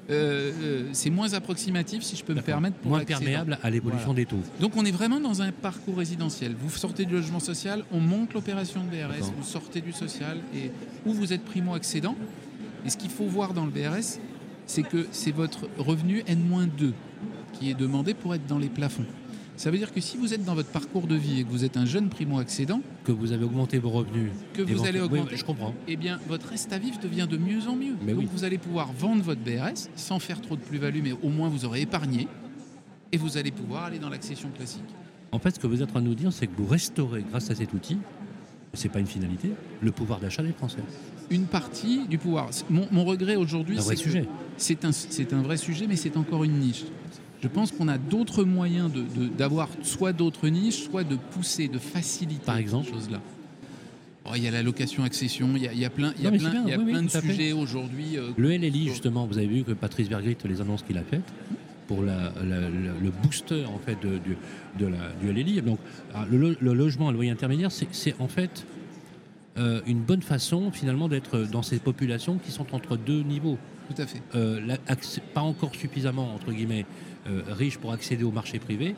euh, 0.10 0.52
euh, 0.62 0.90
c'est 0.94 1.10
moins 1.10 1.34
approximatif, 1.34 2.04
si 2.04 2.16
je 2.16 2.24
peux 2.24 2.34
me 2.34 2.42
permettre. 2.42 2.78
Pour 2.78 2.92
moins 2.92 3.04
perméable 3.04 3.58
à 3.62 3.70
l'évolution 3.70 4.14
des 4.14 4.26
taux. 4.26 4.40
Donc 4.60 4.76
on 4.76 4.86
est 4.86 4.92
vraiment 4.92 5.20
dans 5.20 5.42
un 5.42 5.52
parcours 5.52 5.98
résidentiel. 5.98 6.56
Vous 6.60 6.70
sortez 6.70 7.06
du 7.06 7.14
logement 7.14 7.40
social, 7.40 7.84
on 7.92 8.00
monte 8.00 8.34
l'opération 8.34 8.84
de 8.84 8.90
BRS, 8.90 9.32
vous 9.38 9.44
sortez 9.44 9.82
du 9.82 9.92
social 9.92 10.40
et 10.56 10.72
où 11.06 11.14
vous 11.14 11.34
êtes 11.34 11.44
primo-accédant. 11.44 12.16
Et 12.86 12.90
ce 12.90 12.98
qu'il 12.98 13.10
faut 13.10 13.26
voir 13.26 13.54
dans 13.54 13.66
le 13.66 13.72
BRS, 13.72 14.20
c'est 14.66 14.84
que 14.84 15.08
c'est 15.12 15.32
votre 15.32 15.68
revenu 15.78 16.24
N-2 16.28 16.94
qui 17.54 17.70
est 17.70 17.74
demandé 17.74 18.14
pour 18.14 18.34
être 18.36 18.46
dans 18.46 18.60
les 18.60 18.70
plafonds. 18.70 19.06
Ça 19.60 19.72
veut 19.72 19.78
dire 19.78 19.92
que 19.92 20.00
si 20.00 20.16
vous 20.16 20.34
êtes 20.34 20.46
dans 20.46 20.56
votre 20.56 20.70
parcours 20.70 21.06
de 21.06 21.16
vie 21.16 21.42
et 21.42 21.44
que 21.44 21.50
vous 21.50 21.66
êtes 21.66 21.76
un 21.76 21.84
jeune 21.84 22.08
primo-accédant, 22.08 22.80
que 23.04 23.12
vous 23.12 23.34
avez 23.34 23.44
augmenté 23.44 23.78
vos 23.78 23.90
revenus, 23.90 24.32
que 24.54 24.62
vous 24.62 24.86
allez 24.86 25.02
augmenter, 25.02 25.36
je 25.36 25.44
comprends. 25.44 25.76
Eh 25.86 25.98
bien, 25.98 26.18
votre 26.30 26.48
reste 26.48 26.72
à 26.72 26.78
vivre 26.78 26.98
devient 26.98 27.28
de 27.30 27.36
mieux 27.36 27.68
en 27.68 27.76
mieux. 27.76 27.96
Donc, 27.96 28.24
vous 28.32 28.46
allez 28.46 28.58
pouvoir 28.58 28.94
vendre 28.94 29.22
votre 29.22 29.42
BRS 29.42 29.90
sans 29.98 30.20
faire 30.20 30.40
trop 30.40 30.56
de 30.56 30.62
plus-value, 30.62 31.02
mais 31.04 31.12
au 31.12 31.28
moins 31.28 31.50
vous 31.50 31.66
aurez 31.66 31.82
épargné 31.82 32.30
et 33.12 33.18
vous 33.18 33.36
allez 33.36 33.52
pouvoir 33.52 33.84
aller 33.84 34.00
dans 34.00 34.08
l'accession 34.08 34.50
classique. 34.50 34.96
En 35.34 35.40
fait, 35.40 35.56
ce 35.56 35.60
que 35.60 35.68
vous 35.68 35.84
êtes 35.84 35.90
en 35.90 35.92
train 35.92 36.02
de 36.02 36.08
nous 36.08 36.16
dire, 36.16 36.32
c'est 36.32 36.48
que 36.48 36.56
vous 36.56 36.66
restaurez, 36.66 37.26
grâce 37.30 37.52
à 37.52 37.56
cet 37.56 37.74
outil, 37.74 37.98
c'est 38.74 38.88
pas 38.88 39.00
une 39.00 39.08
finalité, 39.08 39.52
le 39.82 39.92
pouvoir 39.92 40.22
d'achat 40.22 40.42
des 40.42 40.54
Français. 40.54 40.84
Une 41.32 41.48
partie 41.48 42.08
du 42.08 42.18
pouvoir. 42.18 42.52
Mon, 42.70 43.04
regret 43.04 43.36
aujourd'hui, 43.36 43.78
c'est 43.82 43.98
c'est 44.56 44.86
un, 44.86 45.38
un 45.38 45.42
vrai 45.42 45.58
sujet, 45.58 45.86
mais 45.86 45.98
c'est 45.98 46.16
encore 46.16 46.46
une 46.46 46.60
niche 46.60 46.86
je 47.42 47.48
pense 47.48 47.72
qu'on 47.72 47.88
a 47.88 47.98
d'autres 47.98 48.44
moyens 48.44 48.92
d'avoir 49.38 49.70
soit 49.84 50.14
d'autres 50.14 50.50
niches, 50.50 50.84
soit 50.84 51.04
de 51.04 51.16
pousser, 51.16 51.68
de 51.68 51.80
faciliter 51.80 52.46
Par 52.46 52.58
exemple, 52.58 52.88
ces 52.88 52.94
choses-là. 52.94 53.22
Oh, 54.26 54.32
il 54.36 54.44
y 54.44 54.48
a 54.48 54.52
la 54.52 54.62
location 54.62 55.04
accession, 55.04 55.50
il 55.56 55.64
y 55.64 55.86
a, 55.86 55.90
plein, 55.90 56.14
il 56.18 56.24
y 56.24 56.28
a 56.28 56.78
plein, 56.78 57.02
de 57.02 57.10
sujets 57.10 57.52
aujourd'hui. 57.54 58.18
Euh, 58.18 58.30
le 58.38 58.50
LLI, 58.50 58.90
justement, 58.90 59.26
vous 59.26 59.38
avez 59.38 59.48
vu 59.48 59.64
que 59.64 59.72
Patrice 59.72 60.08
Vergrit, 60.08 60.38
les 60.46 60.62
annonces 60.62 60.84
qu'il 60.84 60.98
a 60.98 61.04
faites 61.04 61.34
pour 61.88 62.04
le 62.04 63.10
booster 63.24 63.66
en 63.66 63.80
fait 63.80 63.98
de, 64.04 64.20
du 64.78 65.34
LLI. 65.34 65.62
Donc, 65.64 65.80
ah, 66.14 66.26
le, 66.30 66.56
logement 66.62 67.10
à 67.10 67.12
loyer 67.12 67.32
intermédiaire, 67.32 67.72
c'est 67.72 68.16
en 68.20 68.28
fait 68.28 68.66
euh, 69.58 69.82
une 69.88 70.02
bonne 70.02 70.22
façon 70.22 70.72
finalement 70.72 71.08
d'être 71.08 71.40
dans 71.40 71.64
ces 71.64 71.80
populations 71.80 72.38
qui 72.38 72.52
sont 72.52 72.76
entre 72.76 72.96
deux 72.98 73.24
niveaux. 73.24 73.58
Tout 73.90 74.00
à 74.00 74.06
fait. 74.06 74.22
Euh, 74.36 74.76
pas 75.34 75.42
encore 75.42 75.74
suffisamment, 75.74 76.36
entre 76.36 76.52
guillemets, 76.52 76.86
euh, 77.30 77.42
riche 77.50 77.78
pour 77.78 77.92
accéder 77.92 78.24
au 78.24 78.32
marché 78.32 78.60
privé 78.60 78.96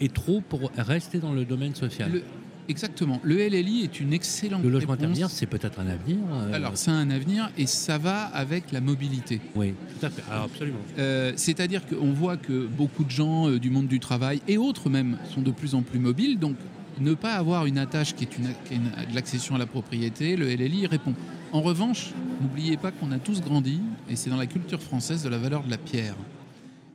et 0.00 0.08
trop 0.08 0.40
pour 0.40 0.70
rester 0.76 1.18
dans 1.18 1.32
le 1.32 1.44
domaine 1.44 1.74
social. 1.74 2.22
exactement. 2.68 3.20
Le 3.22 3.36
LLI 3.36 3.84
est 3.84 4.00
une 4.00 4.12
excellente 4.12 4.62
Le 4.62 4.70
logement 4.70 4.94
intermédiaire, 4.94 5.30
c'est 5.30 5.46
peut-être 5.46 5.78
un 5.78 5.86
avenir. 5.86 6.16
Euh, 6.32 6.52
Alors, 6.52 6.76
c'est 6.76 6.90
un 6.90 7.10
avenir 7.10 7.50
et 7.56 7.66
ça 7.66 7.98
va 7.98 8.22
avec 8.24 8.72
la 8.72 8.80
mobilité. 8.80 9.40
Oui, 9.54 9.74
tout 9.98 10.06
à 10.06 10.10
fait. 10.10 10.22
Alors, 10.30 10.44
absolument. 10.44 10.78
Euh, 10.98 11.32
c'est-à-dire 11.36 11.86
qu'on 11.86 12.12
voit 12.12 12.36
que 12.36 12.66
beaucoup 12.66 13.04
de 13.04 13.10
gens 13.10 13.50
du 13.50 13.70
monde 13.70 13.86
du 13.86 14.00
travail 14.00 14.40
et 14.48 14.58
autres 14.58 14.90
même 14.90 15.18
sont 15.32 15.42
de 15.42 15.50
plus 15.50 15.74
en 15.74 15.82
plus 15.82 15.98
mobiles. 15.98 16.38
Donc, 16.38 16.56
ne 17.00 17.14
pas 17.14 17.34
avoir 17.34 17.66
une 17.66 17.78
attache 17.78 18.14
qui 18.14 18.24
est, 18.24 18.38
une, 18.38 18.84
de 19.10 19.14
l'accession 19.14 19.54
à 19.54 19.58
la 19.58 19.66
propriété, 19.66 20.36
le 20.36 20.46
LLI 20.46 20.86
répond. 20.86 21.14
En 21.52 21.60
revanche, 21.60 22.12
n'oubliez 22.40 22.76
pas 22.76 22.90
qu'on 22.90 23.12
a 23.12 23.18
tous 23.18 23.40
grandi, 23.40 23.80
et 24.08 24.16
c'est 24.16 24.30
dans 24.30 24.36
la 24.36 24.46
culture 24.46 24.80
française, 24.80 25.22
de 25.22 25.28
la 25.28 25.38
valeur 25.38 25.62
de 25.64 25.70
la 25.70 25.78
pierre. 25.78 26.16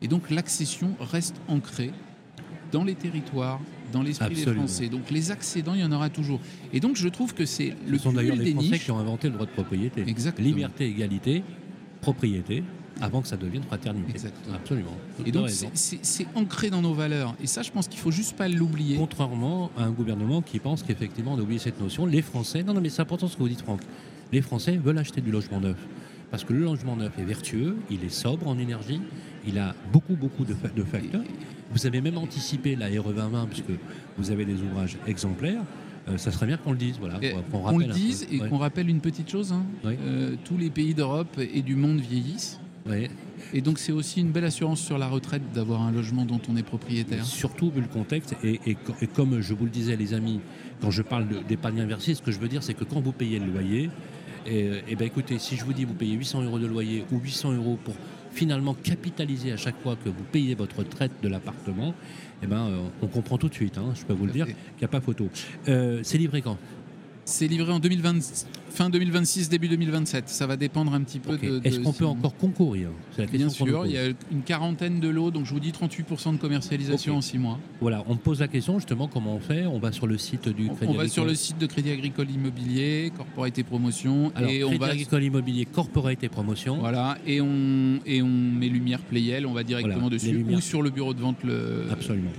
Et 0.02 0.08
donc 0.08 0.30
l'accession 0.30 0.96
reste 1.00 1.36
ancrée 1.48 1.92
dans 2.72 2.84
les 2.84 2.96
territoires, 2.96 3.60
dans 3.92 4.02
l'esprit 4.04 4.36
des 4.36 4.54
Français. 4.54 4.88
Donc 4.88 5.10
les 5.10 5.32
accédants, 5.32 5.74
il 5.74 5.82
y 5.82 5.84
en 5.84 5.92
aura 5.92 6.10
toujours. 6.10 6.40
Et 6.72 6.80
donc 6.80 6.96
je 6.96 7.08
trouve 7.08 7.34
que 7.34 7.46
c'est 7.46 7.76
le 7.88 7.98
Ce 7.98 8.04
sont 8.04 8.14
d'ailleurs 8.14 8.36
les 8.36 8.54
Français 8.54 8.80
qui 8.80 8.92
ont 8.92 9.00
inventé 9.00 9.28
le 9.28 9.34
droit 9.34 9.46
de 9.46 9.52
propriété. 9.52 10.04
Exactement. 10.08 10.48
Liberté, 10.48 10.88
égalité, 10.88 11.44
propriété, 12.02 12.64
avant 13.02 13.22
que 13.22 13.28
ça 13.28 13.38
devienne 13.38 13.64
fraternité. 13.64 14.12
Exactement. 14.12 14.56
Absolument. 14.56 14.98
Et 15.26 15.32
donc 15.32 15.50
c'est 15.50 16.28
ancré 16.36 16.70
dans 16.70 16.82
nos 16.82 16.94
valeurs. 16.94 17.36
Et 17.42 17.48
ça, 17.48 17.62
je 17.62 17.72
pense 17.72 17.88
qu'il 17.88 18.00
faut 18.00 18.12
juste 18.12 18.36
pas 18.36 18.48
l'oublier. 18.48 18.98
Contrairement 18.98 19.72
à 19.78 19.84
un 19.84 19.92
gouvernement 19.92 20.42
qui 20.42 20.60
pense 20.60 20.84
qu'effectivement 20.84 21.34
on 21.34 21.40
a 21.40 21.42
oublié 21.42 21.60
cette 21.60 21.80
notion, 21.80 22.06
les 22.06 22.22
Français, 22.22 22.64
non, 22.64 22.74
non 22.74 22.82
mais 22.82 22.90
c'est 22.90 23.02
important 23.02 23.28
ce 23.28 23.36
que 23.36 23.42
vous 23.42 23.50
dites 23.50 23.62
Franck, 23.62 23.82
les 24.32 24.42
Français 24.42 24.78
veulent 24.78 24.98
acheter 24.98 25.22
du 25.22 25.32
logement 25.32 25.60
neuf. 25.60 25.78
Parce 26.32 26.44
que 26.44 26.54
le 26.54 26.60
logement 26.60 26.96
neuf 26.96 27.18
est 27.18 27.24
vertueux, 27.24 27.78
il 27.90 28.04
est 28.04 28.10
sobre 28.10 28.48
en 28.48 28.60
énergie, 28.60 29.02
il 29.48 29.58
a 29.58 29.76
beaucoup, 29.92 30.16
beaucoup 30.16 30.46
de, 30.46 30.54
facteurs. 30.84 31.24
Vous 31.72 31.86
avez 31.86 32.02
même 32.02 32.18
anticipé 32.18 32.76
la 32.76 32.88
RE 32.88 33.14
2020, 33.14 33.48
puisque 33.48 33.72
vous 34.18 34.32
avez 34.32 34.46
des 34.46 34.62
ouvrages 34.62 34.98
exemplaires. 35.08 35.62
Euh, 36.08 36.18
ça 36.18 36.32
serait 36.32 36.48
bien 36.48 36.58
qu'on 36.58 36.72
le 36.72 36.78
dise. 36.78 36.98
Voilà, 37.00 37.20
qu'on 37.52 37.78
le 37.78 37.86
dise 37.86 38.28
et 38.32 38.40
qu'on 38.40 38.58
rappelle 38.58 38.90
une 38.90 39.02
petite 39.02 39.30
chose. 39.30 39.54
Hein. 39.54 39.64
Euh, 39.86 40.36
tous 40.44 40.58
les 40.58 40.70
pays 40.70 40.94
d'Europe 40.94 41.40
et 41.40 41.62
du 41.62 41.76
monde 41.76 42.00
vieillissent. 42.00 42.60
Et 43.54 43.62
donc 43.62 43.78
c'est 43.78 43.92
aussi 43.92 44.20
une 44.22 44.32
belle 44.32 44.46
assurance 44.46 44.80
sur 44.80 44.98
la 44.98 45.08
retraite 45.08 45.44
d'avoir 45.54 45.82
un 45.82 45.92
logement 45.92 46.26
dont 46.26 46.42
on 46.50 46.56
est 46.56 46.64
propriétaire. 46.64 47.24
surtout 47.24 47.70
vu 47.70 47.82
le 47.82 47.88
contexte, 47.88 48.36
et, 48.44 48.60
comme 49.14 49.42
je 49.42 49.54
vous 49.54 49.66
le 49.66 49.72
disais 49.72 49.96
les 49.96 50.14
amis, 50.14 50.40
quand 50.82 50.90
je 50.90 51.04
parle 51.04 51.28
d'épargne 51.48 51.82
inversée, 51.82 52.16
ce 52.16 52.22
que 52.22 52.32
je 52.32 52.40
veux 52.40 52.48
dire 52.48 52.64
c'est 52.64 52.74
que 52.74 52.84
quand 52.84 53.00
vous 53.00 53.12
payez 53.12 53.38
le 53.40 53.46
loyer, 53.46 53.90
et, 54.48 54.72
et 54.88 54.96
ben 54.96 55.06
écoutez, 55.06 55.38
si 55.38 55.56
je 55.56 55.66
vous 55.66 55.74
dis 55.74 55.86
vous 55.86 55.94
payez 55.94 56.16
800 56.16 56.44
euros 56.44 56.58
de 56.58 56.66
loyer 56.66 57.06
ou 57.12 57.20
800 57.20 57.54
euros 57.54 57.78
pour 57.84 57.94
finalement 58.32 58.74
capitaliser 58.74 59.52
à 59.52 59.58
chaque 59.58 59.80
fois 59.82 59.96
que 59.96 60.10
vous 60.10 60.24
payez 60.32 60.56
votre 60.56 60.84
traite 60.84 61.12
de 61.22 61.28
l'appartement, 61.28 61.94
eh 62.42 62.48
ben, 62.48 62.68
euh, 62.68 62.78
on 63.02 63.08
comprend 63.08 63.38
tout 63.38 63.50
de 63.50 63.54
suite, 63.54 63.78
hein, 63.78 63.94
je 63.96 64.06
peux 64.06 64.14
vous 64.14 64.26
le 64.26 64.32
dire, 64.32 64.46
qu'il 64.46 64.56
n'y 64.80 64.86
a 64.86 64.88
pas 64.88 65.02
photo. 65.02 65.30
Euh, 65.68 66.00
c'est 66.04 66.18
livré 66.18 66.42
quand? 66.42 66.58
C'est 67.30 67.48
livré 67.48 67.72
en 67.72 67.80
2020, 67.80 68.46
fin 68.70 68.90
2026, 68.90 69.50
début 69.50 69.68
2027. 69.68 70.30
Ça 70.30 70.48
va 70.48 70.58
dépendre 70.58 70.94
un 70.94 71.02
petit 71.02 71.20
peu 71.20 71.38
de. 71.38 71.62
Est-ce 71.64 71.80
qu'on 71.80 71.94
peut 71.94 72.06
encore 72.06 72.36
concourir? 72.36 72.90
Bien 73.32 73.50
sûr, 73.50 73.86
il 73.86 73.92
y 73.92 73.98
a 73.98 74.08
une 74.32 74.42
quarantaine 74.44 75.00
de 75.00 75.08
lots, 75.08 75.32
donc 75.32 75.46
je 75.46 75.54
vous 75.54 75.60
dis 75.60 75.72
38% 75.72 76.34
de 76.34 76.38
commercialisation 76.38 77.18
en 77.18 77.22
6 77.22 77.38
mois. 77.38 77.60
Voilà, 77.82 78.04
on 78.08 78.18
pose 78.18 78.40
la 78.40 78.48
question 78.48 78.80
justement 78.80 79.08
comment 79.08 79.36
on 79.36 79.40
fait? 79.40 79.66
On 79.66 79.80
va 79.80 79.92
sur 79.92 80.08
le 80.08 80.18
site 80.18 80.50
du 80.50 80.70
Crédit 80.70 80.92
On 80.92 80.98
va 80.98 81.08
sur 81.08 81.26
le 81.26 81.36
site 81.36 81.58
de 81.58 81.66
Crédit 81.66 81.92
Agricole 81.92 82.30
Immobilier, 82.30 83.12
Corporate 83.16 83.58
et 83.58 83.64
Promotion. 83.64 84.32
et 84.48 84.64
on 84.64 84.70
Crédit 84.70 84.84
Agricole 84.86 85.24
Immobilier, 85.24 85.66
Corporate 85.66 86.24
et 86.24 86.30
Promotion. 86.30 86.78
Voilà, 86.78 87.18
et 87.26 87.42
on, 87.42 88.00
et 88.06 88.22
on 88.22 88.28
met 88.28 88.68
Lumière 88.68 89.02
Playel, 89.02 89.46
on 89.46 89.54
va 89.54 89.64
directement 89.64 90.10
dessus, 90.10 90.46
ou 90.50 90.60
sur 90.62 90.82
le 90.82 90.90
bureau 90.90 91.14
de 91.14 91.22
vente 91.22 91.44
le. 91.44 91.86
Absolument 91.92 92.32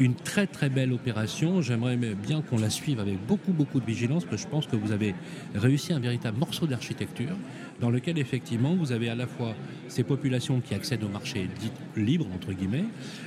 une 0.00 0.14
très 0.14 0.46
très 0.46 0.68
belle 0.68 0.92
opération. 0.92 1.60
J'aimerais 1.60 1.96
bien 1.96 2.40
qu'on 2.40 2.58
la 2.58 2.70
suive 2.70 3.00
avec 3.00 3.24
beaucoup 3.26 3.52
beaucoup 3.52 3.80
de 3.80 3.84
vigilance 3.84 4.24
parce 4.24 4.42
que 4.42 4.48
je 4.48 4.50
pense 4.50 4.66
que 4.66 4.76
vous 4.76 4.92
avez 4.92 5.14
réussi 5.54 5.92
un 5.92 6.00
véritable 6.00 6.38
morceau 6.38 6.66
d'architecture. 6.66 7.36
dans 7.80 7.90
lequel 7.90 8.18
effectivement 8.18 8.74
vous 8.74 8.92
avez 8.92 9.08
à 9.08 9.14
la 9.14 9.26
fois 9.26 9.54
ces 9.88 10.02
populations 10.02 10.60
qui 10.60 10.74
accèdent 10.74 11.02
au 11.02 11.08
marché 11.08 11.48
dit 11.58 11.72
libre, 11.96 12.26
entre 12.34 12.52
guillemets, 12.52 12.84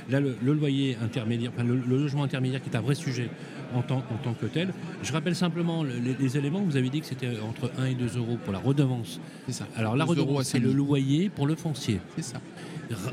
là 0.08 0.20
le, 0.20 0.36
loyer 0.42 0.96
intermédiaire, 1.02 1.50
enfin, 1.54 1.64
le, 1.64 1.74
logement 1.76 2.22
intermédiaire 2.22 2.62
qui 2.62 2.70
est 2.70 2.76
un 2.76 2.80
vrai 2.80 2.94
sujet 2.94 3.28
en 3.74 3.82
tant, 3.82 3.98
en 3.98 4.16
tant 4.22 4.34
que 4.34 4.46
tel. 4.46 4.72
Je 5.02 5.12
rappelle 5.12 5.34
simplement 5.34 5.82
les, 5.82 6.36
éléments, 6.36 6.62
vous 6.62 6.76
avez 6.76 6.88
dit 6.88 7.00
que 7.00 7.06
c'était 7.06 7.30
entre 7.40 7.70
1 7.78 7.86
et 7.86 7.94
2 7.94 8.16
euros 8.18 8.38
pour 8.42 8.52
la 8.52 8.60
redevance. 8.60 9.20
C'est 9.46 9.52
ça. 9.52 9.66
Alors 9.76 9.96
la 9.96 10.04
redevance, 10.04 10.44
c'est 10.44 10.60
le 10.60 10.72
loyer 10.72 11.28
pour 11.28 11.46
le 11.46 11.56
foncier. 11.56 12.00
C'est 12.16 12.24
ça. 12.24 12.40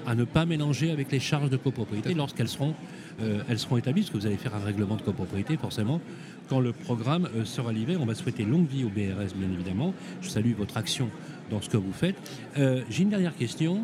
À 0.06 0.16
ne 0.16 0.26
pas 0.26 0.46
mélanger 0.46 0.92
avec 0.92 1.12
les 1.12 1.20
charges 1.20 1.50
de 1.50 1.58
copropriété 1.58 2.14
lorsqu'elles 2.14 2.50
seront, 2.50 2.76
euh, 3.22 3.42
elles 3.50 3.60
seront 3.60 3.78
établies, 3.78 4.02
parce 4.02 4.12
que 4.12 4.18
vous 4.18 4.28
allez 4.28 4.38
faire 4.38 4.56
un 4.56 4.64
règlement 4.64 4.96
de 4.96 5.02
copropriété 5.02 5.58
forcément 5.58 6.02
quand 6.48 6.60
le 6.60 6.74
programme 6.74 7.30
euh, 7.36 7.46
sera 7.46 7.72
livré. 7.72 7.96
On 7.98 8.06
va 8.06 8.16
souhaiter 8.16 8.44
longue 8.44 8.68
vie 8.68 8.84
au 8.84 8.90
BRS, 8.90 9.34
bien 9.36 9.52
évidemment. 9.52 9.94
Je 10.22 10.30
salue 10.30 10.54
votre 10.58 10.78
action 10.78 11.10
dans 11.50 11.62
ce 11.62 11.70
que 11.70 11.78
vous 11.78 11.94
faites. 11.94 12.16
Euh, 12.58 12.82
j'ai 12.90 13.04
une 13.04 13.10
dernière 13.10 13.36
question. 13.36 13.82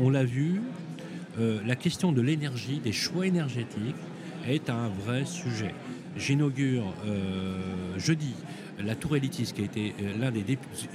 On 0.00 0.10
l'a 0.10 0.24
vu, 0.24 0.60
la 1.38 1.76
question 1.76 2.12
de 2.12 2.20
l'énergie, 2.20 2.80
des 2.82 2.92
choix 2.92 3.26
énergétiques, 3.26 3.96
est 4.48 4.70
un 4.70 4.88
vrai 4.88 5.24
sujet. 5.24 5.74
J'inaugure 6.16 6.94
jeudi 7.96 8.34
la 8.84 8.94
Tour 8.94 9.16
Elitis, 9.16 9.52
qui 9.54 9.62
a 9.62 9.64
été 9.64 9.94
l'un 10.18 10.30
des 10.30 10.44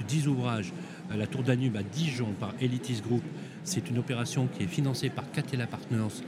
dix 0.06 0.28
ouvrages, 0.28 0.72
la 1.14 1.26
Tour 1.26 1.42
Danube 1.42 1.76
à 1.76 1.82
Dijon 1.82 2.28
par 2.38 2.54
Elitis 2.60 3.00
Group. 3.00 3.22
C'est 3.64 3.90
une 3.90 3.98
opération 3.98 4.46
qui 4.46 4.64
est 4.64 4.68
financée 4.68 5.10
par 5.10 5.30
Catella 5.30 5.66
Partners 5.66 6.22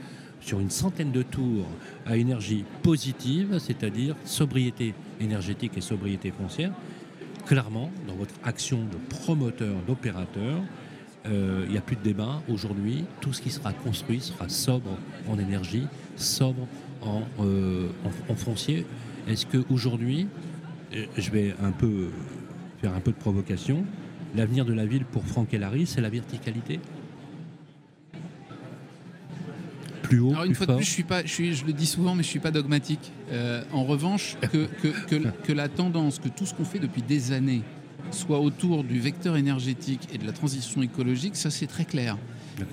sur 0.45 0.59
une 0.59 0.69
centaine 0.69 1.11
de 1.11 1.23
tours 1.23 1.65
à 2.05 2.17
énergie 2.17 2.63
positive, 2.83 3.57
c'est-à-dire 3.57 4.15
sobriété 4.25 4.93
énergétique 5.19 5.71
et 5.75 5.81
sobriété 5.81 6.31
foncière. 6.31 6.71
Clairement, 7.47 7.89
dans 8.07 8.13
votre 8.13 8.35
action 8.43 8.77
de 8.77 8.97
promoteur, 9.09 9.75
d'opérateur, 9.87 10.61
euh, 11.25 11.63
il 11.65 11.71
n'y 11.71 11.77
a 11.79 11.81
plus 11.81 11.95
de 11.95 12.03
débat. 12.03 12.43
Aujourd'hui, 12.47 13.05
tout 13.21 13.33
ce 13.33 13.41
qui 13.41 13.49
sera 13.49 13.73
construit 13.73 14.21
sera 14.21 14.47
sobre 14.47 14.91
en 15.27 15.39
énergie, 15.39 15.87
sobre 16.15 16.67
en, 17.01 17.23
euh, 17.39 17.87
foncier. 18.35 18.85
Est-ce 19.27 19.47
qu'aujourd'hui, 19.47 20.27
euh, 20.93 21.05
je 21.17 21.31
vais 21.31 21.55
un 21.59 21.71
peu 21.71 22.09
faire 22.81 22.93
un 22.93 22.99
peu 22.99 23.11
de 23.11 23.17
provocation, 23.17 23.83
l'avenir 24.35 24.63
de 24.63 24.73
la 24.73 24.85
ville 24.85 25.05
pour 25.05 25.25
Franck 25.25 25.53
Larry, 25.53 25.87
c'est 25.87 26.01
la 26.01 26.09
verticalité? 26.09 26.79
Plus 30.15 30.19
haut. 30.19 30.31
Alors 30.31 30.45
une 30.45 30.55
fois 30.55 30.65
de 30.65 30.75
plus, 30.75 30.85
je 30.85 30.91
suis 30.91 31.03
pas, 31.03 31.23
je, 31.23 31.31
suis, 31.31 31.53
je 31.53 31.65
le 31.65 31.73
dis 31.73 31.85
souvent, 31.85 32.15
mais 32.15 32.23
je 32.23 32.29
suis 32.29 32.39
pas 32.39 32.51
dogmatique. 32.51 33.11
Euh, 33.31 33.63
en 33.71 33.83
revanche, 33.83 34.37
que, 34.51 34.67
que, 34.81 35.27
que, 35.43 35.53
la 35.53 35.67
tendance, 35.67 36.19
que 36.19 36.29
tout 36.29 36.45
ce 36.45 36.53
qu'on 36.53 36.65
fait 36.65 36.79
depuis 36.79 37.01
des 37.01 37.31
années 37.31 37.61
soit 38.11 38.39
autour 38.39 38.83
du 38.83 38.99
vecteur 38.99 39.35
énergétique 39.35 40.07
et 40.13 40.17
de 40.17 40.25
la 40.25 40.31
transition 40.31 40.81
écologique, 40.81 41.35
ça 41.35 41.49
c'est 41.49 41.67
très 41.67 41.85
clair. 41.85 42.17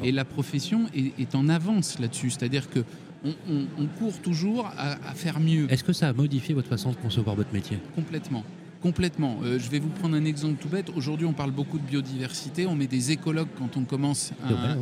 Et 0.05 0.13
la 0.13 0.25
profession 0.25 0.87
est, 0.95 1.35
en 1.35 1.49
avance 1.49 1.99
là-dessus, 1.99 2.31
c'est-à-dire 2.31 2.71
que 2.71 2.85
on, 3.25 3.87
court 3.99 4.19
toujours 4.21 4.67
à, 4.77 4.93
à 5.09 5.15
faire 5.15 5.41
mieux. 5.41 5.73
Est-ce 5.73 5.85
que 5.85 5.93
ça 5.93 6.09
a 6.09 6.13
modifié 6.13 6.55
votre 6.55 6.69
façon 6.69 6.91
de 6.91 6.97
concevoir 6.97 7.35
votre 7.37 7.53
métier? 7.53 7.79
Complètement. 7.95 8.45
Complètement. 8.83 9.39
Euh, 9.45 9.59
je 9.61 9.71
vais 9.71 9.79
vous 9.79 9.89
prendre 9.89 10.17
un 10.17 10.25
exemple 10.25 10.61
tout 10.61 10.69
bête. 10.69 10.91
Aujourd'hui, 10.97 11.27
on 11.27 11.33
parle 11.33 11.53
beaucoup 11.53 11.79
de 11.79 11.85
biodiversité. 11.85 12.67
On 12.67 12.75
met 12.75 12.89
des 12.89 13.13
écologues 13.13 13.49
quand 13.57 13.77
on 13.77 13.85
commence 13.85 14.33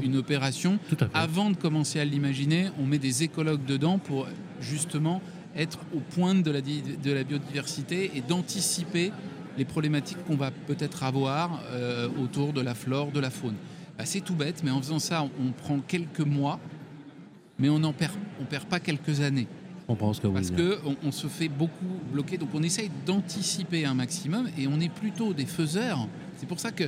une 0.03 0.17
opération. 0.17 0.79
Avant 1.13 1.51
de 1.51 1.57
commencer 1.57 2.01
à 2.01 2.05
l'imaginer, 2.05 2.69
on 2.81 2.87
met 2.87 2.99
des 2.99 3.23
écologues 3.23 3.65
dedans 3.65 3.99
pour 3.99 4.27
justement 4.61 5.21
être 5.57 5.81
au 5.95 6.01
point 6.01 6.35
de 6.35 6.51
la, 6.51 6.61
de 6.61 7.13
la 7.13 7.25
biodiversité 7.25 8.13
et 8.15 8.21
d'anticiper 8.21 9.13
les 9.59 9.65
problématiques 9.65 10.25
qu'on 10.27 10.37
va 10.37 10.51
peut-être 10.51 11.03
avoir 11.03 11.61
euh, 11.73 12.09
autour 12.23 12.53
de 12.53 12.61
la 12.61 12.75
flore, 12.75 13.11
de 13.13 13.21
la 13.21 13.31
faune. 13.31 13.57
Bah, 13.99 14.05
c'est 14.07 14.21
tout 14.21 14.35
bête, 14.35 14.63
mais 14.65 14.71
en 14.71 14.81
faisant 14.81 14.99
ça, 14.99 15.23
on, 15.23 15.53
prend 15.53 15.81
quelques 15.81 16.21
mois, 16.21 16.59
mais 17.59 17.69
on 17.69 17.81
n'en 17.81 17.93
perd, 17.93 18.15
on 18.41 18.45
perd 18.45 18.65
pas 18.67 18.81
quelques 18.81 19.21
années. 19.21 19.49
Parce 19.96 20.50
qu'on 20.50 20.96
on 21.05 21.12
se 21.12 21.26
fait 21.26 21.48
beaucoup 21.48 21.74
bloquer. 22.12 22.38
Donc 22.38 22.50
on 22.55 22.62
essaye 22.62 22.90
d'anticiper 23.07 23.85
un 23.85 23.94
maximum 23.94 24.48
et 24.59 24.66
on 24.66 24.81
est 24.81 24.92
plutôt 24.92 25.33
des 25.33 25.46
faiseurs. 25.46 26.07
C'est 26.37 26.46
pour 26.46 26.61
ça 26.61 26.70
que 26.70 26.85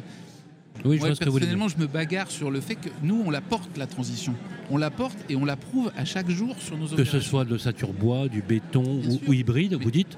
oui, 0.85 0.99
je 0.99 1.13
personnellement, 1.13 1.69
je 1.69 1.79
me 1.79 1.87
bagarre 1.87 2.31
sur 2.31 2.51
le 2.51 2.61
fait 2.61 2.75
que 2.75 2.89
nous, 3.03 3.23
on 3.25 3.31
la 3.31 3.41
porte, 3.41 3.77
la 3.77 3.87
transition. 3.87 4.35
On 4.71 4.77
la 4.77 4.91
porte 4.91 5.19
et 5.29 5.37
on 5.37 5.45
la 5.45 5.57
prouve 5.57 5.93
à 5.97 6.05
chaque 6.05 6.31
jour 6.31 6.57
sur 6.59 6.77
nos 6.79 6.87
Que 6.89 7.05
ce 7.05 7.21
soit 7.21 7.45
de 7.45 7.59
sature 7.59 7.93
bois, 7.93 8.29
du 8.29 8.43
béton 8.43 9.03
ou, 9.27 9.33
hybride, 9.33 9.75
vous 9.75 9.91
dites 9.91 10.17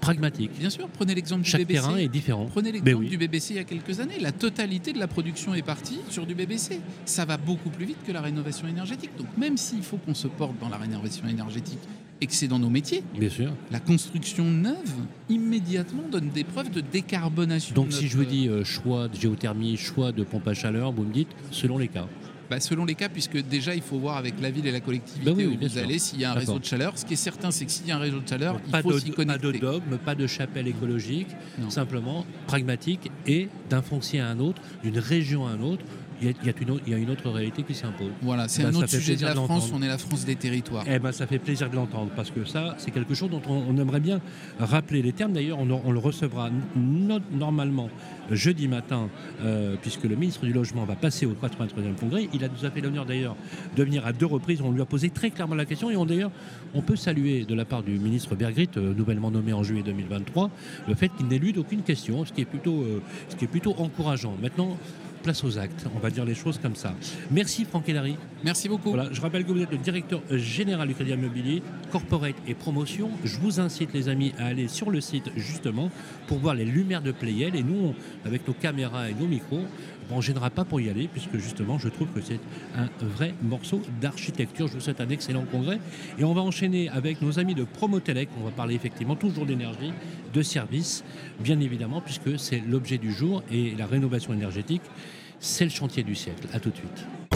pragmatique. 0.00 0.50
Bien 0.58 0.70
sûr, 0.70 0.88
prenez 0.88 1.14
l'exemple 1.14 1.42
du 1.42 1.50
Chaque 1.50 1.60
BBC. 1.62 1.80
terrain 1.80 1.96
est 1.96 2.08
différent. 2.08 2.46
Prenez 2.46 2.72
l'exemple 2.72 3.04
du 3.06 3.18
BBC 3.18 3.54
il 3.54 3.56
y 3.56 3.60
a 3.60 3.64
quelques 3.64 4.00
années. 4.00 4.18
La 4.20 4.32
totalité 4.32 4.92
de 4.92 4.98
la 4.98 5.06
production 5.08 5.54
est 5.54 5.62
partie 5.62 5.98
sur 6.10 6.26
du 6.26 6.34
BBC. 6.34 6.80
Ça 7.04 7.24
va 7.24 7.36
beaucoup 7.36 7.70
plus 7.70 7.84
vite 7.86 7.98
que 8.06 8.12
la 8.12 8.20
rénovation 8.20 8.68
énergétique. 8.68 9.10
Donc 9.18 9.26
même 9.36 9.56
s'il 9.56 9.82
faut 9.82 9.96
qu'on 9.98 10.14
se 10.14 10.28
porte 10.28 10.58
dans 10.60 10.68
la 10.68 10.76
rénovation 10.78 11.26
énergétique 11.28 11.78
et 12.20 12.26
que 12.26 12.32
c'est 12.32 12.48
dans 12.48 12.58
nos 12.58 12.70
métiers, 12.70 13.02
Bien 13.18 13.28
sûr. 13.28 13.52
la 13.70 13.78
construction 13.80 14.44
neuve 14.44 14.94
immédiatement 15.28 16.04
donne 16.10 16.30
des 16.30 16.44
preuves 16.44 16.70
de 16.70 16.80
décarbonation. 16.80 17.74
Donc 17.74 17.92
si 17.92 18.08
je 18.08 18.16
vous 18.16 18.24
dis 18.24 18.48
euh, 18.48 18.64
choix 18.64 19.08
de 19.08 19.16
géothermie, 19.16 19.76
choix 19.76 20.12
de 20.12 20.24
pompe 20.24 20.48
à 20.48 20.54
chaleur, 20.54 20.92
vous 20.92 21.02
me 21.04 21.12
dites 21.12 21.28
selon 21.50 21.76
les 21.78 21.88
cas. 21.88 22.06
Bah, 22.50 22.60
selon 22.60 22.84
les 22.84 22.94
cas, 22.94 23.08
puisque 23.08 23.38
déjà 23.38 23.74
il 23.74 23.82
faut 23.82 23.98
voir 23.98 24.16
avec 24.16 24.40
la 24.40 24.50
ville 24.50 24.66
et 24.66 24.72
la 24.72 24.80
collectivité 24.80 25.24
bah 25.24 25.32
où 25.32 25.56
vous 25.60 25.78
allez 25.78 25.98
s'il 25.98 26.20
y 26.20 26.24
a 26.24 26.30
un 26.30 26.34
réseau 26.34 26.58
de 26.58 26.64
chaleur. 26.64 26.96
Ce 26.96 27.04
qui 27.04 27.14
est 27.14 27.16
certain, 27.16 27.50
c'est 27.50 27.64
que 27.66 27.72
s'il 27.72 27.86
y 27.86 27.92
a 27.92 27.96
un 27.96 28.00
réseau 28.00 28.20
de 28.20 28.28
chaleur, 28.28 28.60
il 28.66 28.82
faut 28.82 28.98
s'y 28.98 29.10
connecter. 29.10 29.26
Pas 29.26 29.52
de 29.52 29.58
dogme, 29.58 29.98
pas 29.98 30.14
de 30.14 30.26
chapelle 30.26 30.68
écologique, 30.68 31.28
simplement 31.68 32.24
pragmatique 32.46 33.10
et 33.26 33.48
d'un 33.68 33.82
foncier 33.82 34.20
à 34.20 34.28
un 34.28 34.38
autre, 34.38 34.62
d'une 34.82 34.98
région 34.98 35.46
à 35.46 35.50
un 35.50 35.60
autre, 35.60 35.84
il 36.22 36.28
y, 36.28 36.94
a, 36.94 36.96
une 36.96 37.10
autre, 37.10 37.30
réalité 37.30 37.62
qui 37.62 37.74
s'impose. 37.74 38.10
Voilà, 38.22 38.48
c'est 38.48 38.64
un 38.64 38.74
autre 38.74 38.88
sujet 38.88 39.16
de 39.16 39.22
la 39.22 39.34
France, 39.34 39.70
on 39.74 39.82
est 39.82 39.88
la 39.88 39.98
France 39.98 40.24
des 40.24 40.36
territoires. 40.36 40.84
Eh 40.88 40.98
ben, 40.98 41.12
ça 41.12 41.26
fait 41.26 41.38
plaisir 41.38 41.68
de 41.68 41.76
l'entendre, 41.76 42.10
parce 42.16 42.30
que 42.30 42.44
ça, 42.44 42.74
c'est 42.78 42.90
quelque 42.90 43.14
chose 43.14 43.30
dont 43.30 43.42
on, 43.48 43.76
aimerait 43.76 44.00
bien 44.00 44.20
rappeler 44.58 45.02
les 45.02 45.12
termes. 45.12 45.32
D'ailleurs, 45.32 45.58
on, 45.58 45.92
le 45.92 45.98
recevra 45.98 46.50
normalement 46.74 47.90
jeudi 48.30 48.68
matin, 48.68 49.08
euh, 49.42 49.76
puisque 49.80 50.04
le 50.04 50.16
ministre 50.16 50.44
du 50.46 50.52
Logement 50.52 50.84
va 50.84 50.96
passer 50.96 51.26
au 51.26 51.32
83e 51.32 51.94
congrès. 51.98 52.28
Il 52.32 52.44
a 52.44 52.48
nous 52.48 52.64
a 52.64 52.70
fait 52.70 52.80
l'honneur 52.80 53.04
d'ailleurs 53.04 53.36
de 53.76 53.84
venir 53.84 54.06
à 54.06 54.12
deux 54.12 54.26
reprises. 54.26 54.62
On 54.62 54.72
lui 54.72 54.80
a 54.80 54.86
posé 54.86 55.10
très 55.10 55.30
clairement 55.30 55.54
la 55.54 55.66
question, 55.66 55.90
et 55.90 55.96
on, 55.96 56.06
d'ailleurs, 56.06 56.30
on 56.74 56.82
peut 56.82 56.96
saluer 56.96 57.44
de 57.44 57.54
la 57.54 57.64
part 57.64 57.82
du 57.82 57.98
ministre 57.98 58.34
Bergrit, 58.34 58.70
euh, 58.76 58.94
nouvellement 58.94 59.30
nommé 59.30 59.52
en 59.52 59.62
juillet 59.62 59.82
2023, 59.82 60.50
le 60.88 60.94
fait 60.94 61.10
qu'il 61.16 61.26
n'élude 61.26 61.58
aucune 61.58 61.82
question, 61.82 62.24
ce 62.24 62.32
qui 62.32 62.40
est 62.40 62.46
plutôt, 62.46 62.82
euh, 62.82 63.02
ce 63.28 63.36
qui 63.36 63.44
est 63.44 63.48
plutôt 63.48 63.74
encourageant. 63.78 64.34
Maintenant, 64.40 64.76
place 65.26 65.42
aux 65.42 65.58
actes. 65.58 65.86
On 65.92 65.98
va 65.98 66.10
dire 66.10 66.24
les 66.24 66.36
choses 66.36 66.56
comme 66.62 66.76
ça. 66.76 66.94
Merci 67.32 67.64
Franck 67.64 67.88
Hélary. 67.88 68.16
Merci 68.44 68.68
beaucoup. 68.68 68.90
Voilà, 68.90 69.08
je 69.12 69.20
rappelle 69.20 69.44
que 69.44 69.50
vous 69.50 69.60
êtes 69.60 69.72
le 69.72 69.76
directeur 69.76 70.22
général 70.30 70.86
du 70.86 70.94
Crédit 70.94 71.10
Immobilier, 71.10 71.64
Corporate 71.90 72.36
et 72.46 72.54
Promotion. 72.54 73.10
Je 73.24 73.36
vous 73.40 73.58
incite 73.58 73.92
les 73.92 74.08
amis 74.08 74.32
à 74.38 74.46
aller 74.46 74.68
sur 74.68 74.88
le 74.88 75.00
site 75.00 75.32
justement 75.34 75.90
pour 76.28 76.38
voir 76.38 76.54
les 76.54 76.64
lumières 76.64 77.02
de 77.02 77.10
Playel. 77.10 77.56
Et 77.56 77.64
nous, 77.64 77.92
avec 78.24 78.46
nos 78.46 78.54
caméras 78.54 79.10
et 79.10 79.14
nos 79.14 79.26
micros, 79.26 79.64
on 80.10 80.16
ne 80.16 80.22
gênera 80.22 80.50
pas 80.50 80.64
pour 80.64 80.80
y 80.80 80.88
aller, 80.88 81.08
puisque 81.08 81.36
justement, 81.36 81.78
je 81.78 81.88
trouve 81.88 82.08
que 82.08 82.20
c'est 82.20 82.40
un 82.76 82.88
vrai 83.06 83.34
morceau 83.42 83.82
d'architecture. 84.00 84.68
Je 84.68 84.74
vous 84.74 84.80
souhaite 84.80 85.00
un 85.00 85.08
excellent 85.08 85.44
congrès. 85.50 85.78
Et 86.18 86.24
on 86.24 86.34
va 86.34 86.42
enchaîner 86.42 86.88
avec 86.88 87.22
nos 87.22 87.38
amis 87.38 87.54
de 87.54 87.64
Promotelec. 87.64 88.28
On 88.40 88.44
va 88.44 88.50
parler 88.50 88.74
effectivement 88.74 89.16
toujours 89.16 89.46
d'énergie, 89.46 89.92
de 90.32 90.42
services, 90.42 91.04
bien 91.40 91.60
évidemment, 91.60 92.00
puisque 92.00 92.38
c'est 92.38 92.62
l'objet 92.66 92.98
du 92.98 93.12
jour. 93.12 93.42
Et 93.50 93.74
la 93.76 93.86
rénovation 93.86 94.32
énergétique, 94.32 94.82
c'est 95.40 95.64
le 95.64 95.70
chantier 95.70 96.02
du 96.02 96.14
siècle. 96.14 96.46
A 96.52 96.60
tout 96.60 96.70
de 96.70 96.76
suite. 96.76 97.35